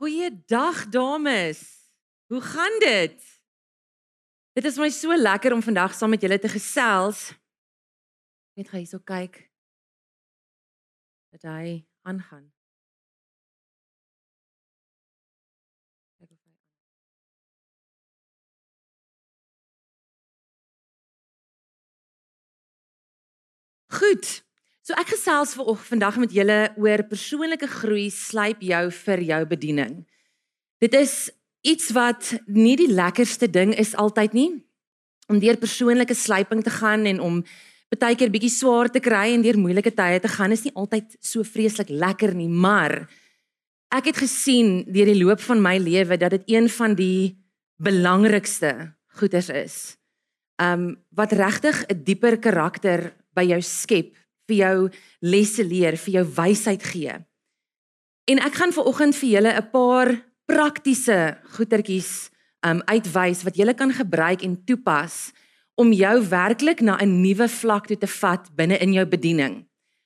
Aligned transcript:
Goeiedag 0.00 0.88
dames. 0.88 1.90
Hoe 2.26 2.40
gaan 2.40 2.78
dit? 2.78 3.42
Dit 4.52 4.64
is 4.64 4.76
my 4.76 4.88
so 4.88 5.16
lekker 5.16 5.52
om 5.52 5.62
vandag 5.62 5.92
saam 5.94 6.10
met 6.10 6.22
julle 6.24 6.38
te 6.38 6.48
gesels. 6.48 7.34
Net 8.56 8.68
gaan 8.68 8.80
hierso 8.80 8.98
kyk. 9.04 9.36
Dat 11.28 11.42
hy 11.42 11.84
aangaan. 12.08 12.48
Goed. 23.92 24.48
So 24.90 24.98
ek 24.98 25.12
gesels 25.12 25.52
ver 25.54 25.76
vandag 25.86 26.16
met 26.18 26.32
julle 26.34 26.54
oor 26.74 27.04
persoonlike 27.06 27.68
groei 27.70 28.08
slyp 28.10 28.64
jou 28.66 28.88
vir 28.90 29.20
jou 29.22 29.38
bediening. 29.46 29.92
Dit 30.82 30.96
is 30.98 31.30
iets 31.62 31.92
wat 31.94 32.32
nie 32.50 32.74
die 32.74 32.88
lekkerste 32.90 33.46
ding 33.46 33.70
is 33.78 33.94
altyd 33.94 34.34
nie 34.34 34.48
om 35.30 35.38
deur 35.38 35.60
persoonlike 35.62 36.16
slyping 36.18 36.64
te 36.66 36.74
gaan 36.74 37.06
en 37.06 37.22
om 37.22 37.38
baie 38.00 38.18
keer 38.18 38.34
bietjie 38.34 38.50
swaar 38.50 38.90
te 38.90 38.98
kry 38.98 39.28
en 39.30 39.46
deur 39.46 39.60
moeilike 39.62 39.94
tye 39.94 40.18
te 40.18 40.32
gaan 40.34 40.50
is 40.58 40.66
nie 40.66 40.74
altyd 40.74 41.14
so 41.22 41.46
vreeslik 41.46 41.94
lekker 41.94 42.34
nie, 42.34 42.50
maar 42.50 43.04
ek 43.94 44.10
het 44.10 44.24
gesien 44.26 44.80
deur 44.90 45.06
die 45.06 45.20
loop 45.22 45.46
van 45.46 45.62
my 45.62 45.76
lewe 45.78 46.18
dat 46.18 46.34
dit 46.34 46.56
een 46.56 46.66
van 46.66 46.98
die 46.98 47.38
belangrikste 47.78 48.90
goeders 49.22 49.54
is. 49.54 49.76
Um 50.58 50.96
wat 51.14 51.38
regtig 51.38 51.86
'n 51.86 52.02
dieper 52.02 52.42
karakter 52.42 53.12
by 53.38 53.46
jou 53.54 53.62
skep 53.62 54.16
vir 54.50 54.58
jou 54.58 54.76
lesse 55.22 55.64
leer, 55.64 55.96
vir 55.96 56.20
jou 56.20 56.26
wysheid 56.36 56.82
gee. 56.92 57.14
En 58.30 58.42
ek 58.42 58.58
gaan 58.58 58.74
viroggend 58.74 59.16
vir 59.16 59.30
julle 59.36 59.52
'n 59.54 59.70
paar 59.70 60.08
praktiese 60.46 61.38
goetertjies 61.56 62.30
um 62.66 62.82
uitwys 62.90 63.44
wat 63.46 63.56
jy 63.56 63.72
kan 63.74 63.92
gebruik 63.92 64.42
en 64.42 64.58
toepas 64.66 65.32
om 65.80 65.92
jou 65.92 66.16
werklik 66.28 66.80
na 66.80 66.98
'n 67.00 67.22
nuwe 67.22 67.48
vlak 67.48 67.86
toe 67.86 67.96
te 67.96 68.06
vat 68.06 68.50
binne 68.54 68.78
in 68.78 68.92
jou 68.92 69.06
bediening. 69.06 69.64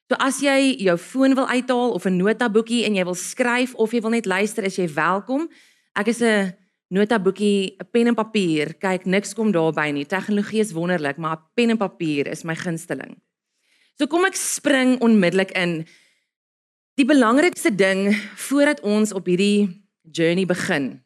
So 0.09 0.17
as 0.21 0.41
jy 0.41 0.77
jou 0.85 0.97
foon 0.99 1.35
wil 1.35 1.49
uithaal 1.49 1.91
of 1.91 2.07
'n 2.07 2.17
notaboekie 2.17 2.85
en 2.85 2.95
jy 2.95 3.05
wil 3.05 3.15
skryf 3.15 3.75
of 3.75 3.93
jy 3.93 4.01
wil 4.01 4.11
net 4.11 4.27
luister, 4.27 4.65
is 4.65 4.77
jy 4.77 4.89
welkom. 4.89 5.49
Ek 5.97 6.09
is 6.09 6.21
'n 6.21 6.55
notaboekie, 6.91 7.77
'n 7.81 7.89
pen 7.91 8.07
en 8.07 8.15
papier. 8.15 8.75
Kyk, 8.75 9.07
niks 9.07 9.35
kom 9.35 9.51
daarby 9.53 9.91
nie. 9.91 10.05
Tegnologie 10.05 10.61
is 10.61 10.73
wonderlik, 10.73 11.17
maar 11.17 11.39
pen 11.55 11.71
en 11.71 11.77
papier 11.77 12.29
is 12.29 12.45
my 12.45 12.55
gunsteling. 12.55 13.17
So 13.95 14.11
kom 14.11 14.27
ek 14.27 14.35
spring 14.39 14.97
onmiddellik 15.05 15.53
in. 15.55 15.85
Die 16.99 17.07
belangrikste 17.07 17.71
ding 17.75 18.09
voordat 18.49 18.83
ons 18.83 19.13
op 19.15 19.27
hierdie 19.31 19.71
journey 20.03 20.47
begin 20.47 20.99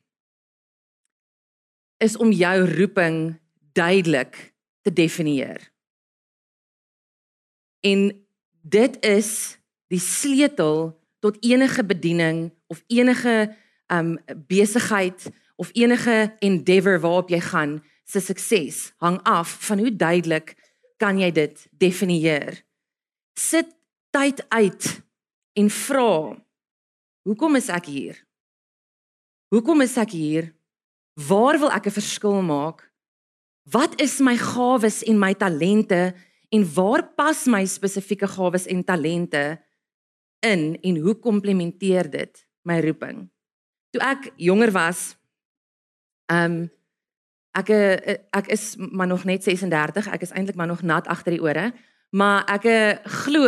is 1.99 2.15
om 2.17 2.31
jou 2.31 2.63
roeping 2.79 3.41
duidelik 3.75 4.37
te 4.87 4.93
definieer. 4.93 5.59
En 7.83 8.13
dit 8.63 8.99
is 9.03 9.59
die 9.91 9.99
sleutel 9.99 10.95
tot 11.19 11.41
enige 11.43 11.85
bediening 11.85 12.53
of 12.71 12.85
enige 12.87 13.57
um 13.91 14.15
besigheid 14.47 15.27
of 15.57 15.71
enige 15.73 16.37
endeavor 16.39 17.01
waarop 17.01 17.35
jy 17.35 17.41
gaan 17.41 17.79
se 18.05 18.21
sukses 18.21 18.93
hang 19.03 19.19
af 19.27 19.57
van 19.67 19.83
hoe 19.83 19.97
duidelik 19.97 20.55
kan 20.97 21.19
jy 21.19 21.33
dit 21.35 21.67
definieer 21.83 22.63
sit 23.39 23.71
tyd 24.11 24.43
uit 24.51 24.89
en 25.59 25.71
vra 25.71 26.13
hoekom 27.29 27.59
is 27.59 27.69
ek 27.71 27.91
hier? 27.93 28.17
Hoekom 29.53 29.85
is 29.85 29.97
ek 30.01 30.15
hier? 30.17 30.51
Waar 31.29 31.59
wil 31.61 31.71
ek 31.71 31.87
'n 31.87 31.99
verskil 32.01 32.43
maak? 32.43 32.89
Wat 33.69 34.01
is 34.01 34.19
my 34.21 34.37
gawes 34.37 35.03
en 35.05 35.19
my 35.19 35.35
talente 35.35 36.15
en 36.49 36.63
waar 36.75 37.03
pas 37.15 37.47
my 37.47 37.65
spesifieke 37.67 38.27
gawes 38.27 38.67
en 38.67 38.85
talente 38.85 39.61
in 40.41 40.79
en 40.81 40.97
hoe 40.97 41.15
komplementeer 41.15 42.11
dit 42.11 42.47
my 42.63 42.81
roeping? 42.81 43.29
Toe 43.91 44.01
ek 44.01 44.33
jonger 44.37 44.73
was, 44.73 45.17
ehm 46.33 46.45
um, 46.45 46.71
ek 47.53 47.71
ek 48.31 48.47
is 48.49 48.77
maar 48.77 49.07
nog 49.07 49.25
net 49.25 49.43
36, 49.43 50.07
ek 50.07 50.23
is 50.23 50.31
eintlik 50.31 50.57
maar 50.57 50.71
nog 50.71 50.83
nat 50.83 51.07
agter 51.07 51.33
die 51.33 51.43
ore 51.43 51.73
maar 52.11 52.45
ek 52.49 52.65
eh, 52.65 52.99
glo 53.25 53.47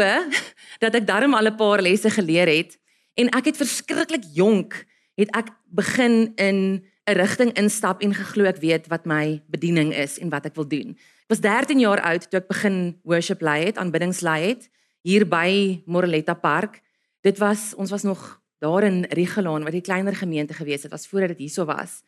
dat 0.78 0.94
ek 0.94 1.06
darm 1.06 1.34
al 1.34 1.48
'n 1.48 1.56
paar 1.56 1.82
lesse 1.82 2.10
geleer 2.10 2.48
het 2.48 2.78
en 3.15 3.28
ek 3.28 3.44
het 3.44 3.56
verskriklik 3.56 4.25
jonk 4.34 4.87
het 5.16 5.28
ek 5.37 5.48
begin 5.69 6.32
in 6.37 6.84
'n 7.06 7.16
rigting 7.16 7.53
instap 7.56 8.03
en 8.03 8.15
geglo 8.15 8.44
ek 8.44 8.60
weet 8.60 8.87
wat 8.88 9.06
my 9.06 9.43
bediening 9.49 9.94
is 9.94 10.19
en 10.19 10.31
wat 10.31 10.47
ek 10.47 10.54
wil 10.54 10.69
doen. 10.69 10.97
Ek 11.26 11.28
was 11.28 11.41
13 11.41 11.81
jaar 11.81 12.00
oud 12.00 12.31
toe 12.31 12.41
ek 12.41 12.49
begin 12.49 12.99
worship 13.03 13.41
lei 13.41 13.65
het, 13.65 13.76
aanbiddingslei 13.76 14.49
het 14.49 14.70
hier 15.03 15.26
by 15.28 15.82
Moreletta 15.87 16.34
Park. 16.34 16.81
Dit 17.20 17.38
was 17.38 17.75
ons 17.75 17.91
was 17.91 18.03
nog 18.03 18.41
daar 18.60 18.84
in 18.84 19.04
Rigelaan 19.09 19.65
wat 19.65 19.72
die 19.72 19.81
kleiner 19.84 20.16
gemeente 20.16 20.54
gewees 20.54 20.82
het, 20.82 20.93
was 20.93 21.09
voordat 21.09 21.28
dit 21.28 21.38
hierso 21.38 21.65
was. 21.65 22.03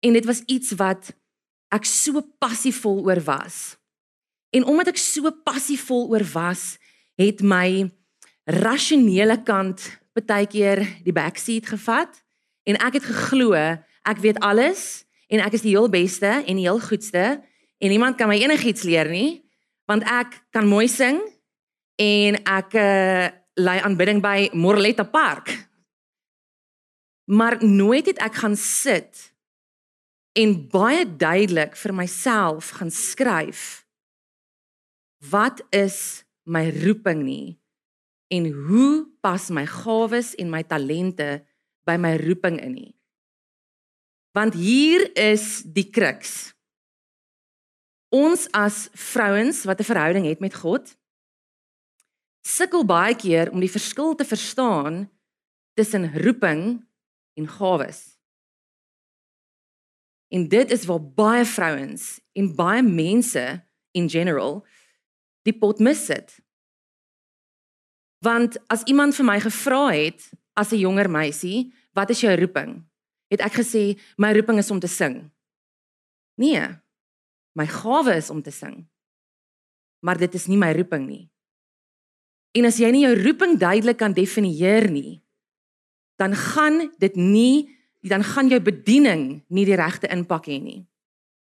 En 0.00 0.12
dit 0.12 0.24
was 0.24 0.42
iets 0.46 0.72
wat 0.72 1.12
ek 1.68 1.84
so 1.84 2.22
passievol 2.38 3.04
oor 3.04 3.20
was. 3.20 3.79
En 4.50 4.64
omdat 4.66 4.92
ek 4.92 4.98
so 4.98 5.30
passievol 5.44 6.08
oor 6.10 6.24
was, 6.32 6.76
het 7.20 7.42
my 7.42 7.90
rasionele 8.44 9.38
kant 9.46 10.00
baie 10.28 10.48
keer 10.50 10.82
die 11.04 11.14
backseat 11.14 11.70
gevat 11.70 12.18
en 12.68 12.76
ek 12.84 12.98
het 12.98 13.06
geglo 13.08 13.54
ek 13.56 14.18
weet 14.20 14.40
alles 14.44 15.04
en 15.30 15.40
ek 15.40 15.56
is 15.56 15.64
die 15.64 15.72
heel 15.72 15.88
beste 15.88 16.28
en 16.28 16.58
die 16.58 16.66
heel 16.66 16.80
goedste 16.80 17.40
en 17.80 17.88
niemand 17.88 18.18
kan 18.18 18.28
my 18.28 18.36
enigiets 18.40 18.84
leer 18.84 19.08
nie 19.08 19.40
want 19.88 20.04
ek 20.04 20.36
kan 20.52 20.68
mooi 20.68 20.88
sing 20.90 21.20
en 22.00 22.38
ek 22.44 22.76
uh, 22.78 23.28
lei 23.60 23.78
aanbidding 23.84 24.22
by 24.24 24.48
Morletta 24.56 25.04
Park. 25.04 25.50
Maar 27.28 27.58
nooit 27.60 28.06
het 28.06 28.20
ek 28.22 28.38
gaan 28.40 28.56
sit 28.56 29.26
en 30.38 30.54
baie 30.70 31.04
duidelik 31.04 31.76
vir 31.76 31.94
myself 31.94 32.70
gaan 32.78 32.92
skryf 32.94 33.82
wat 35.28 35.60
is 35.70 36.24
my 36.48 36.70
roeping 36.82 37.22
nie 37.24 37.58
en 38.32 38.46
hoe 38.52 39.06
pas 39.20 39.50
my 39.50 39.66
gawes 39.66 40.34
en 40.38 40.50
my 40.50 40.62
talente 40.64 41.42
by 41.84 41.96
my 42.00 42.14
roeping 42.16 42.60
in 42.62 42.72
nie. 42.72 42.94
Want 44.32 44.54
hier 44.54 45.10
is 45.18 45.62
die 45.66 45.88
kruks. 45.90 46.54
Ons 48.14 48.46
as 48.54 48.88
vrouens 48.94 49.64
wat 49.66 49.80
'n 49.80 49.90
verhouding 49.90 50.26
het 50.26 50.40
met 50.40 50.54
God 50.54 50.96
sukkel 52.40 52.84
baie 52.84 53.14
keer 53.14 53.50
om 53.52 53.60
die 53.60 53.70
verskil 53.70 54.14
te 54.14 54.24
verstaan 54.24 55.10
tussen 55.74 56.08
roeping 56.22 56.86
en 57.34 57.48
gawes. 57.48 58.18
En 60.28 60.48
dit 60.48 60.70
is 60.70 60.84
waar 60.84 61.02
baie 61.02 61.44
vrouens 61.44 62.20
en 62.32 62.54
baie 62.54 62.82
mense 62.82 63.44
in 63.90 64.08
general 64.10 64.66
die 65.46 65.56
pot 65.56 65.80
mis 65.80 66.04
sit. 66.06 66.36
Want 68.24 68.58
as 68.68 68.84
iemand 68.84 69.16
vir 69.16 69.26
my 69.26 69.38
gevra 69.40 69.88
het 69.94 70.30
as 70.54 70.72
'n 70.72 70.82
jonger 70.84 71.08
meisie, 71.10 71.72
wat 71.92 72.10
is 72.10 72.20
jou 72.20 72.34
roeping? 72.36 72.84
Het 73.30 73.40
ek 73.40 73.52
gesê 73.52 73.98
my 74.16 74.32
roeping 74.32 74.58
is 74.58 74.70
om 74.70 74.80
te 74.80 74.88
sing. 74.88 75.30
Nee. 76.36 76.68
My 77.54 77.66
gawe 77.66 78.16
is 78.16 78.30
om 78.30 78.42
te 78.42 78.50
sing. 78.50 78.86
Maar 80.00 80.18
dit 80.18 80.34
is 80.34 80.46
nie 80.46 80.56
my 80.56 80.72
roeping 80.72 81.06
nie. 81.06 81.30
En 82.52 82.64
as 82.64 82.78
jy 82.78 82.90
nie 82.90 83.06
jou 83.06 83.14
roeping 83.14 83.58
duidelik 83.58 83.96
kan 83.96 84.12
definieer 84.12 84.90
nie, 84.90 85.22
dan 86.16 86.34
gaan 86.34 86.92
dit 86.98 87.16
nie 87.16 87.80
dan 88.00 88.24
gaan 88.24 88.48
jou 88.48 88.60
bediening 88.64 89.42
nie 89.52 89.66
die 89.68 89.76
regte 89.76 90.08
impak 90.08 90.48
hê 90.48 90.56
nie. 90.62 90.86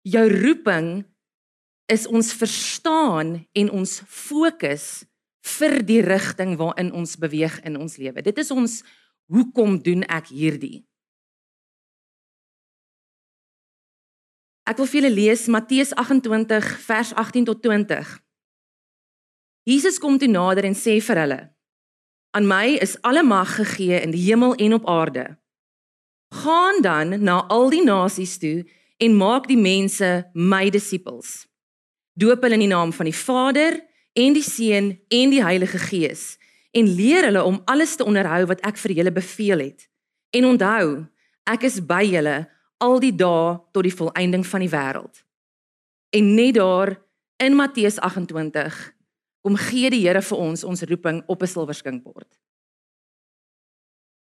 Jou 0.01 0.25
roeping 0.25 1.03
is 1.91 2.07
ons 2.07 2.33
verstaan 2.33 3.41
en 3.51 3.71
ons 3.71 4.01
fokus 4.07 5.03
vir 5.57 5.81
die 5.83 5.99
rigting 6.05 6.55
waarin 6.59 6.93
ons 6.95 7.17
beweeg 7.19 7.59
in 7.67 7.75
ons 7.75 7.97
lewe. 7.99 8.23
Dit 8.23 8.39
is 8.39 8.51
ons 8.53 8.79
hoekom 9.31 9.79
doen 9.83 10.05
ek 10.07 10.31
hierdie? 10.31 10.85
Ek 14.69 14.77
wil 14.79 14.87
vir 14.87 15.01
julle 15.01 15.15
lees 15.15 15.47
Matteus 15.51 15.91
28 15.97 16.69
vers 16.85 17.13
18 17.17 17.49
tot 17.49 17.63
20. 17.65 18.13
Jesus 19.67 19.99
kom 19.99 20.15
toe 20.21 20.29
nader 20.31 20.69
en 20.69 20.77
sê 20.77 20.99
vir 21.03 21.19
hulle: 21.25 21.41
Aan 22.37 22.47
my 22.47 22.77
is 22.79 22.95
alle 23.03 23.23
mag 23.25 23.57
gegee 23.57 23.99
in 23.99 24.13
die 24.15 24.23
hemel 24.29 24.55
en 24.55 24.77
op 24.79 24.87
aarde. 24.87 25.25
Gaan 26.31 26.79
dan 26.85 27.17
na 27.25 27.41
al 27.51 27.69
die 27.73 27.83
nasies 27.83 28.37
toe 28.39 28.61
en 29.01 29.17
maak 29.17 29.49
die 29.51 29.59
mense 29.59 30.29
my 30.33 30.69
disippels 30.71 31.50
doop 32.13 32.43
hulle 32.43 32.57
in 32.59 32.65
die 32.65 32.71
naam 32.71 32.93
van 32.93 33.07
die 33.09 33.15
Vader 33.15 33.79
en 34.13 34.33
die 34.33 34.45
Seun 34.45 34.99
en 35.09 35.33
die 35.33 35.43
Heilige 35.43 35.79
Gees 35.79 36.37
en 36.71 36.87
leer 36.95 37.27
hulle 37.27 37.43
om 37.43 37.61
alles 37.65 37.95
te 37.95 38.07
onderhou 38.07 38.45
wat 38.47 38.63
ek 38.67 38.79
vir 38.79 38.95
julle 39.01 39.11
beveel 39.11 39.59
het. 39.59 39.87
En 40.31 40.47
onthou, 40.53 41.03
ek 41.51 41.65
is 41.67 41.81
by 41.83 42.03
julle 42.07 42.37
al 42.81 42.99
die 43.03 43.13
dae 43.15 43.57
tot 43.75 43.83
die 43.83 43.95
volëinding 43.95 44.45
van 44.47 44.63
die 44.63 44.71
wêreld. 44.71 45.23
En 46.15 46.33
net 46.35 46.55
daar 46.55 46.95
in 47.43 47.55
Matteus 47.55 47.99
28 47.99 48.79
kom 49.41 49.57
gee 49.57 49.89
die 49.89 50.03
Here 50.05 50.21
vir 50.21 50.37
ons 50.37 50.63
ons 50.63 50.83
roeping 50.87 51.23
op 51.27 51.41
'n 51.41 51.47
silwerskinkbord. 51.47 52.29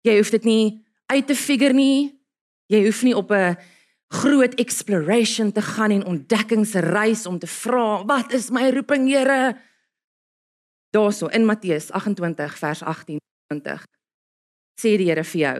Jy 0.01 0.17
hoef 0.17 0.29
dit 0.29 0.43
nie 0.43 0.85
uit 1.05 1.27
te 1.27 1.35
figure 1.35 1.73
nie. 1.73 2.19
Jy 2.67 2.85
hoef 2.85 3.03
nie 3.03 3.15
op 3.15 3.31
'n 3.31 3.57
groot 4.21 4.53
exploration 4.61 5.51
te 5.51 5.61
gaan 5.61 5.91
en 5.91 6.05
ontdekkingsreis 6.05 7.25
om 7.25 7.39
te 7.39 7.47
vra, 7.47 8.05
wat 8.05 8.33
is 8.33 8.49
my 8.53 8.69
roeping, 8.73 9.07
Here? 9.09 9.55
Daarso 10.95 11.27
in 11.27 11.45
Matteus 11.45 11.91
28 11.91 12.57
vers 12.57 12.83
18 12.83 13.19
20 13.51 13.85
sê 14.79 14.95
die 14.99 15.09
Here 15.09 15.23
vir 15.23 15.41
jou 15.41 15.57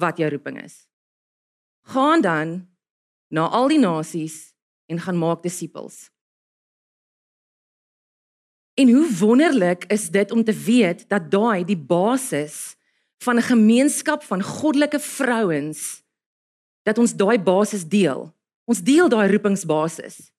wat 0.00 0.18
jou 0.18 0.28
roeping 0.30 0.58
is. 0.62 0.84
Gaan 1.92 2.22
dan 2.24 2.54
na 3.30 3.46
al 3.48 3.70
die 3.72 3.80
nasies 3.80 4.54
en 4.90 5.00
gaan 5.00 5.18
maak 5.18 5.42
disippels. 5.44 6.08
En 8.74 8.90
hoe 8.90 9.06
wonderlik 9.20 9.84
is 9.92 10.08
dit 10.10 10.30
om 10.34 10.42
te 10.44 10.52
weet 10.52 11.06
dat 11.08 11.30
daai 11.30 11.64
die 11.64 11.78
basis 11.78 12.74
van 13.22 13.38
'n 13.38 13.48
gemeenskap 13.54 14.22
van 14.22 14.42
goddelike 14.42 14.98
vrouens 14.98 16.03
dat 16.84 17.00
ons 17.00 17.16
daai 17.16 17.38
basis 17.40 17.84
deel. 17.88 18.28
Ons 18.68 18.80
deel 18.84 19.08
daai 19.12 19.28
roepingsbasis. 19.32 20.30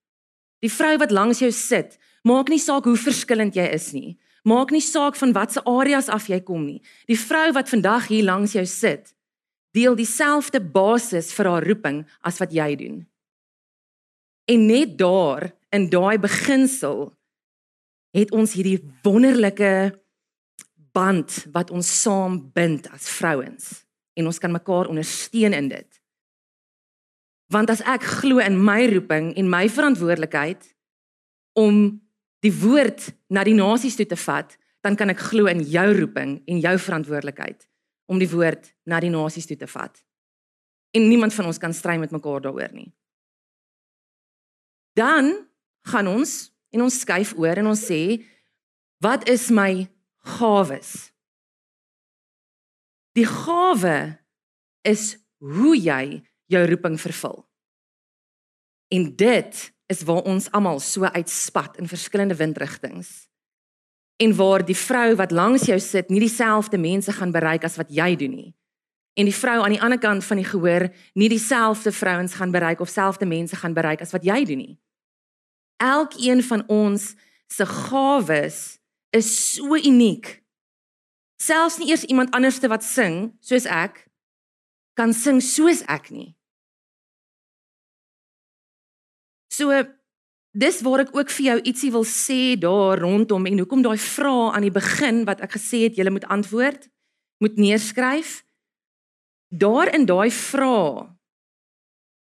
Die 0.64 0.72
vrou 0.72 0.96
wat 1.02 1.14
langs 1.14 1.42
jou 1.44 1.52
sit, 1.54 1.98
maak 2.26 2.50
nie 2.50 2.62
saak 2.62 2.88
hoe 2.90 2.98
verskillend 2.98 3.58
jy 3.58 3.66
is 3.76 3.92
nie. 3.94 4.16
Maak 4.46 4.72
nie 4.74 4.82
saak 4.82 5.18
van 5.18 5.34
watter 5.34 5.66
areas 5.66 6.08
af 6.10 6.30
jy 6.30 6.40
kom 6.46 6.68
nie. 6.68 6.82
Die 7.10 7.18
vrou 7.18 7.50
wat 7.58 7.70
vandag 7.70 8.10
hier 8.14 8.26
langs 8.28 8.54
jou 8.54 8.66
sit, 8.70 9.12
deel 9.74 9.98
dieselfde 9.98 10.62
basis 10.62 11.32
vir 11.36 11.50
haar 11.50 11.66
roeping 11.66 12.04
as 12.22 12.40
wat 12.42 12.54
jy 12.54 12.70
doen. 12.80 13.04
En 14.46 14.68
net 14.70 14.98
daar 14.98 15.50
in 15.74 15.90
daai 15.90 16.18
beginsel 16.22 17.10
het 18.16 18.32
ons 18.32 18.54
hierdie 18.56 18.80
wonderlike 19.04 19.98
band 20.96 21.42
wat 21.52 21.74
ons 21.76 21.90
saam 22.02 22.38
bind 22.56 22.88
as 22.94 23.10
vrouens 23.18 23.84
en 24.16 24.30
ons 24.30 24.40
kan 24.40 24.54
mekaar 24.54 24.88
ondersteun 24.94 25.58
in 25.58 25.68
dit. 25.74 25.90
Want 27.54 27.70
as 27.70 27.84
ek 27.86 28.04
glo 28.22 28.42
in 28.42 28.58
my 28.58 28.86
roeping 28.90 29.34
en 29.38 29.50
my 29.50 29.68
verantwoordelikheid 29.70 30.66
om 31.60 32.02
die 32.46 32.54
woord 32.54 33.12
na 33.34 33.44
die 33.46 33.56
nasies 33.58 33.98
toe 33.98 34.08
te 34.10 34.18
vat, 34.20 34.56
dan 34.86 34.98
kan 34.98 35.10
ek 35.14 35.22
glo 35.32 35.50
in 35.50 35.64
jou 35.66 35.86
roeping 35.98 36.40
en 36.46 36.62
jou 36.62 36.76
verantwoordelikheid 36.78 37.66
om 38.12 38.22
die 38.22 38.30
woord 38.30 38.70
na 38.86 39.00
die 39.02 39.14
nasies 39.14 39.48
toe 39.50 39.58
te 39.58 39.70
vat. 39.70 39.98
En 40.96 41.08
niemand 41.10 41.34
van 41.34 41.50
ons 41.50 41.60
kan 41.62 41.74
stry 41.74 41.98
met 42.02 42.14
mekaar 42.14 42.44
daaroor 42.46 42.74
nie. 42.74 42.92
Dan 44.96 45.34
gaan 45.90 46.08
ons 46.08 46.38
en 46.74 46.86
ons 46.86 47.00
skuif 47.02 47.34
oor 47.38 47.60
en 47.60 47.74
ons 47.74 47.82
sê 47.90 48.22
wat 49.04 49.28
is 49.30 49.50
my 49.54 49.86
gawes? 50.38 51.12
Die 53.16 53.28
gawe 53.28 53.98
is 54.88 55.16
hoe 55.40 55.76
jy 55.78 56.22
jou 56.46 56.66
roeping 56.66 57.00
vervul. 57.02 57.46
En 58.88 59.16
dit 59.16 59.74
is 59.86 60.04
waar 60.04 60.22
ons 60.22 60.52
almal 60.52 60.80
so 60.80 61.04
uitspat 61.04 61.78
in 61.78 61.88
verskillende 61.88 62.36
windrigtings. 62.36 63.28
En 64.16 64.36
waar 64.36 64.66
die 64.66 64.78
vrou 64.78 65.16
wat 65.16 65.32
langs 65.32 65.66
jou 65.66 65.80
sit 65.80 66.10
nie 66.10 66.20
dieselfde 66.20 66.78
mense 66.78 67.12
gaan 67.12 67.32
bereik 67.32 67.64
as 67.64 67.76
wat 67.76 67.90
jy 67.90 68.16
doen 68.16 68.36
nie. 68.36 68.54
En 69.16 69.28
die 69.28 69.36
vrou 69.36 69.62
aan 69.64 69.76
die 69.76 69.82
ander 69.82 70.00
kant 70.00 70.26
van 70.26 70.38
die 70.38 70.48
gehoor 70.48 70.90
nie 71.14 71.30
dieselfde 71.30 71.92
vrouens 71.92 72.34
gaan 72.34 72.52
bereik 72.52 72.80
of 72.80 72.90
selfde 72.90 73.26
mense 73.26 73.56
gaan 73.56 73.74
bereik 73.74 74.02
as 74.02 74.12
wat 74.12 74.24
jy 74.24 74.44
doen 74.46 74.58
nie. 74.58 74.76
Elkeen 75.78 76.44
van 76.44 76.64
ons 76.68 77.14
se 77.48 77.66
gawes 77.66 78.80
is 79.10 79.30
so 79.54 79.76
uniek. 79.76 80.44
Selfs 81.42 81.78
nie 81.78 81.90
eers 81.90 82.04
iemand 82.04 82.32
anderste 82.36 82.68
wat 82.68 82.84
sing 82.84 83.36
soos 83.40 83.66
ek 83.66 84.06
kan 84.96 85.14
sing 85.14 85.42
soos 85.44 85.84
ek 85.92 86.10
nie. 86.12 86.35
So 89.56 89.72
dis 90.56 90.82
waar 90.84 91.06
ek 91.06 91.16
ook 91.16 91.32
vir 91.38 91.46
jou 91.50 91.58
ietsie 91.72 91.92
wil 91.94 92.06
sê 92.08 92.56
daar 92.60 93.00
rondom 93.04 93.48
en 93.48 93.60
hoekom 93.62 93.84
daai 93.86 94.00
vrae 94.00 94.52
aan 94.56 94.68
die 94.68 94.74
begin 94.74 95.24
wat 95.28 95.44
ek 95.46 95.56
gesê 95.58 95.86
het 95.86 96.00
jy 96.00 96.08
moet 96.12 96.28
antwoord, 96.32 96.88
moet 97.44 97.60
neerskryf. 97.60 98.42
Daar 99.52 99.92
in 99.96 100.08
daai 100.08 100.32
vrae 100.32 101.16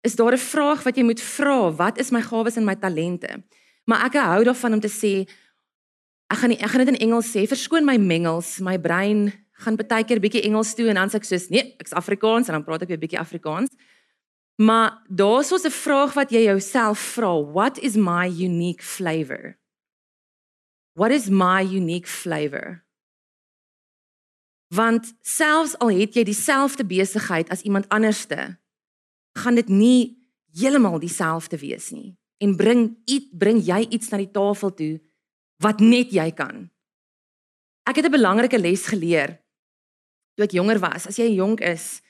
is 0.06 0.14
daar 0.14 0.32
'n 0.32 0.38
vraag 0.38 0.82
wat 0.84 0.96
jy 0.96 1.02
moet 1.02 1.20
vra, 1.20 1.70
wat 1.70 1.98
is 1.98 2.10
my 2.10 2.22
gawes 2.22 2.56
en 2.56 2.64
my 2.64 2.74
talente? 2.74 3.42
Maar 3.84 4.06
ek 4.06 4.14
hou 4.14 4.44
daarvan 4.44 4.72
om 4.72 4.80
te 4.80 4.88
sê 4.88 5.28
ek 6.30 6.38
gaan 6.38 6.48
nie, 6.48 6.58
ek 6.58 6.70
gaan 6.70 6.84
dit 6.84 6.94
in 6.94 7.08
Engels 7.08 7.32
sê, 7.34 7.46
verskoon 7.46 7.84
my 7.84 7.96
mengels, 7.96 8.60
my 8.60 8.78
brein 8.78 9.32
gaan 9.52 9.76
baie 9.76 10.04
keer 10.04 10.20
bietjie 10.20 10.42
Engels 10.42 10.74
toe 10.74 10.88
en 10.88 10.94
dan 10.94 11.08
sê 11.08 11.16
ek 11.16 11.24
soos 11.24 11.48
nee, 11.50 11.74
ek's 11.80 11.92
Afrikaans 11.92 12.48
en 12.48 12.54
dan 12.54 12.64
praat 12.64 12.82
ek 12.82 12.88
weer 12.88 12.98
bietjie 12.98 13.18
Afrikaans. 13.18 13.70
Maar 14.58 15.02
daar's 15.08 15.52
ons 15.52 15.64
'n 15.64 15.70
vraag 15.70 16.12
wat 16.12 16.31
jy 16.31 16.43
jouself 16.43 16.99
vra, 16.99 17.43
what 17.43 17.78
is 17.78 17.94
my 17.94 18.26
unique 18.26 18.82
flavor? 18.82 19.58
What 20.93 21.10
is 21.10 21.28
my 21.28 21.62
unique 21.62 22.08
flavor? 22.08 22.84
Want 24.75 25.14
selfs 25.20 25.78
al 25.78 25.90
het 25.90 26.14
jy 26.14 26.25
dieselfde 26.25 26.87
besigheid 26.87 27.49
as 27.49 27.62
iemand 27.62 27.88
anderste, 27.88 28.58
gaan 29.32 29.55
dit 29.55 29.69
nie 29.69 30.19
heeltemal 30.52 30.99
dieselfde 30.99 31.58
wees 31.58 31.90
nie 31.90 32.16
en 32.37 32.56
bring 32.56 32.99
iets 33.04 33.26
bring 33.32 33.62
jy 33.62 33.87
iets 33.88 34.11
na 34.11 34.16
die 34.16 34.31
tafel 34.31 34.75
toe 34.75 35.00
wat 35.62 35.81
net 35.81 36.11
jy 36.11 36.31
kan. 36.31 36.70
Ek 37.87 37.96
het 37.96 38.04
'n 38.04 38.11
belangrike 38.19 38.58
les 38.58 38.87
geleer 38.87 39.38
toe 40.34 40.44
ek 40.44 40.52
jonger 40.52 40.78
was. 40.78 41.06
As 41.06 41.16
jy 41.16 41.34
jonk 41.34 41.61
is, 41.61 42.02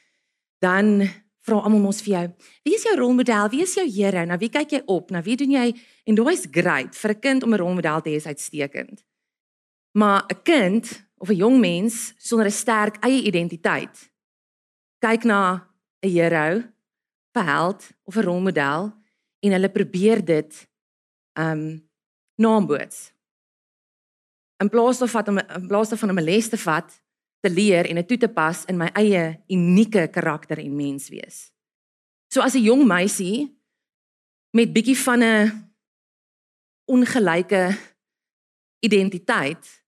dan 0.59 1.09
vra 1.49 1.63
almal 1.65 1.81
mos 1.81 2.03
vir 2.05 2.13
jou, 2.15 2.25
wie 2.69 2.75
is 2.77 2.85
jou 2.87 2.95
rolmodel? 2.99 3.49
Wie 3.51 3.63
is 3.65 3.75
jou 3.75 3.87
hero? 3.89 4.25
Na 4.25 4.39
wie 4.39 4.51
kyk 4.53 4.77
jy 4.77 4.83
op? 4.87 5.11
Na 5.11 5.23
wie 5.25 5.37
doen 5.37 5.51
jy? 5.57 5.73
En 6.07 6.15
daai 6.15 6.35
is 6.35 6.47
great 6.51 6.95
vir 6.95 7.11
'n 7.11 7.21
kind 7.21 7.43
om 7.43 7.55
'n 7.55 7.61
rolmodel 7.61 8.01
te 8.03 8.11
hê, 8.11 8.17
is 8.17 8.27
uitstekend. 8.27 9.05
Maar 9.95 10.25
'n 10.29 10.43
kind 10.45 10.85
of 11.19 11.31
'n 11.31 11.37
jong 11.37 11.59
mens 11.61 12.15
sonder 12.19 12.47
'n 12.47 12.51
sterk 12.51 12.97
eie 13.05 13.23
identiteit 13.23 14.11
kyk 15.01 15.25
na 15.25 15.67
'n 16.03 16.11
hero 16.11 16.63
'n 17.37 17.45
held 17.47 17.91
of 18.05 18.17
'n 18.17 18.25
rolmodel 18.25 18.93
en 19.41 19.53
hulle 19.53 19.71
probeer 19.71 20.25
dit 20.25 20.69
um 21.35 21.89
naamboots. 22.37 23.13
In 24.63 24.69
plaas 24.69 24.99
daarvan 24.99 25.29
om 25.29 25.39
in 25.39 25.67
plaas 25.67 25.89
daarvan 25.89 26.11
om 26.11 26.19
'n 26.19 26.25
les 26.25 26.49
te 26.49 26.59
vat, 26.59 27.03
te 27.41 27.51
leer 27.51 27.87
en 27.87 27.95
dit 28.01 28.09
toe 28.09 28.19
te 28.19 28.29
pas 28.29 28.65
in 28.71 28.77
my 28.77 28.91
eie 28.99 29.39
unieke 29.49 30.09
karakter 30.11 30.59
en 30.59 30.77
menswees. 30.77 31.51
So 32.33 32.41
as 32.41 32.55
'n 32.55 32.63
jong 32.63 32.87
meisie 32.87 33.57
met 34.51 34.73
bietjie 34.73 34.99
van 34.99 35.23
'n 35.23 35.73
ongelyke 36.85 37.77
identiteit 38.81 39.85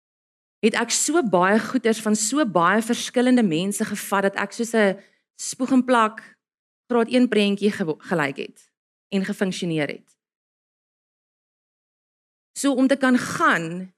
het 0.60 0.74
ek 0.74 0.90
so 0.90 1.22
baie 1.22 1.58
goeders 1.58 2.00
van 2.00 2.16
so 2.16 2.44
baie 2.44 2.82
verskillende 2.82 3.42
mense 3.42 3.84
gevat 3.84 4.22
dat 4.22 4.36
ek 4.36 4.52
soos 4.52 4.74
'n 4.74 4.98
spoeg 5.36 5.72
en 5.72 5.84
plak 5.84 6.38
graad 6.88 7.08
1 7.08 7.28
prentjie 7.28 7.72
gelyk 8.10 8.36
het 8.36 8.72
en 9.08 9.24
gefunksioneer 9.24 9.88
het. 9.88 10.18
So 12.58 12.74
om 12.74 12.86
te 12.86 12.96
kan 12.96 13.18
gaan 13.18 13.94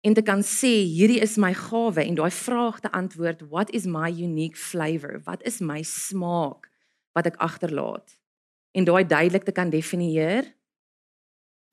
en 0.00 0.14
te 0.16 0.22
kan 0.24 0.42
sê 0.46 0.72
hierdie 0.88 1.20
is 1.20 1.36
my 1.40 1.52
gawe 1.56 2.00
en 2.02 2.16
daai 2.16 2.32
vraag 2.32 2.80
te 2.80 2.90
antwoord 2.96 3.44
what 3.52 3.70
is 3.76 3.86
my 3.86 4.08
unique 4.08 4.56
flavor? 4.56 5.20
Wat 5.26 5.42
is 5.44 5.60
my 5.60 5.82
smaak 5.82 6.70
wat 7.16 7.28
ek 7.28 7.36
agterlaat? 7.36 8.16
En 8.72 8.86
daai 8.86 9.04
duidelik 9.04 9.44
te 9.44 9.52
kan 9.52 9.70
definieer. 9.70 10.48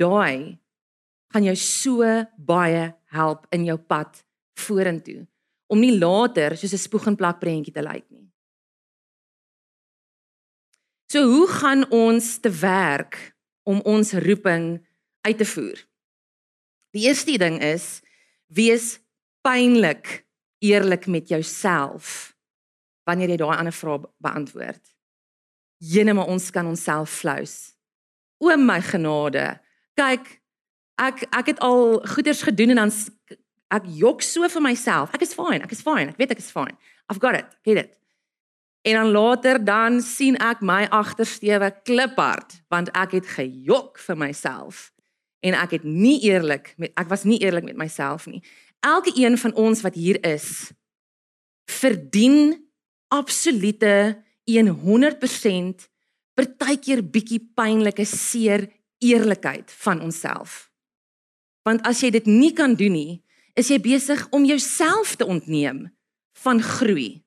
Daai 0.02 0.58
gaan 1.32 1.48
jou 1.48 1.56
so 1.56 2.04
baie 2.38 2.94
help 3.14 3.48
in 3.56 3.66
jou 3.68 3.78
pad 3.78 4.24
vorentoe 4.60 5.26
om 5.68 5.80
nie 5.80 5.96
later 6.00 6.56
soos 6.58 6.74
'n 6.74 6.86
spoeg 6.88 7.08
en 7.08 7.16
plak 7.16 7.40
prentjie 7.40 7.74
te 7.74 7.84
lyk 7.84 8.06
nie. 8.10 8.28
So 11.12 11.24
hoe 11.24 11.48
gaan 11.48 11.90
ons 11.92 12.40
te 12.40 12.50
werk 12.50 13.36
om 13.64 13.82
ons 13.82 14.14
roeping 14.14 14.86
uit 15.22 15.38
te 15.38 15.46
voer? 15.46 15.88
Die 16.92 17.08
eerste 17.08 17.38
ding 17.38 17.62
is 17.62 18.02
wees 18.48 18.98
pynlik 19.42 20.26
eerlik 20.64 21.08
met 21.08 21.30
jouself 21.30 22.34
wanneer 23.08 23.32
jy 23.32 23.40
daai 23.40 23.58
ander 23.58 23.76
vrae 23.76 24.02
beantwoord. 24.24 24.84
Jene 25.78 26.14
maar 26.18 26.32
ons 26.34 26.50
kan 26.52 26.68
onsself 26.68 27.14
flous. 27.22 27.76
O 28.44 28.56
my 28.58 28.82
genade. 28.82 29.46
Kyk, 29.98 30.26
ek 31.00 31.28
ek 31.30 31.54
het 31.54 31.62
al 31.64 32.02
goeders 32.16 32.44
gedoen 32.46 32.76
en 32.76 32.84
dan 32.84 32.94
ek 33.74 33.88
jok 34.00 34.26
so 34.26 34.48
vir 34.50 34.64
myself. 34.64 35.14
Ek 35.16 35.24
is 35.24 35.36
fine, 35.38 35.62
ek 35.64 35.72
is 35.72 35.84
fine. 35.86 36.12
Ek 36.12 36.20
weet 36.20 36.36
ek 36.36 36.44
is 36.44 36.52
fine. 36.52 36.76
I've 37.08 37.22
got 37.24 37.38
it. 37.38 37.48
Get 37.64 37.78
it. 37.78 37.96
En 38.88 39.00
dan 39.00 39.12
later 39.12 39.64
dan 39.64 40.02
sien 40.02 40.38
ek 40.44 40.62
my 40.62 40.86
agtersteewe 40.92 41.72
kliphard 41.84 42.62
want 42.72 42.92
ek 42.96 43.18
het 43.20 43.34
gejok 43.38 44.00
vir 44.00 44.20
myself 44.20 44.92
en 45.40 45.54
ek 45.54 45.78
het 45.78 45.84
nie 45.84 46.20
eerlik 46.28 46.74
met 46.78 46.92
ek 46.96 47.10
was 47.10 47.24
nie 47.24 47.40
eerlik 47.40 47.64
met 47.64 47.78
myself 47.78 48.26
nie. 48.26 48.44
Elke 48.80 49.12
een 49.16 49.38
van 49.38 49.54
ons 49.54 49.82
wat 49.82 49.96
hier 49.96 50.18
is 50.26 50.72
verdien 51.68 52.56
absolute 53.14 54.24
100% 54.48 55.88
partykeer 56.38 57.02
bietjie 57.04 57.42
pynlike 57.56 58.06
seer 58.06 58.68
eerlikheid 59.04 59.72
van 59.84 60.02
onsself. 60.02 60.70
Want 61.68 61.84
as 61.88 62.02
jy 62.02 62.12
dit 62.16 62.30
nie 62.30 62.54
kan 62.56 62.78
doen 62.80 62.96
nie, 62.96 63.24
is 63.58 63.70
jy 63.74 63.80
besig 63.82 64.22
om 64.32 64.46
jouself 64.46 65.16
te 65.18 65.26
ontneem 65.26 65.88
van 66.44 66.62
groei. 66.62 67.24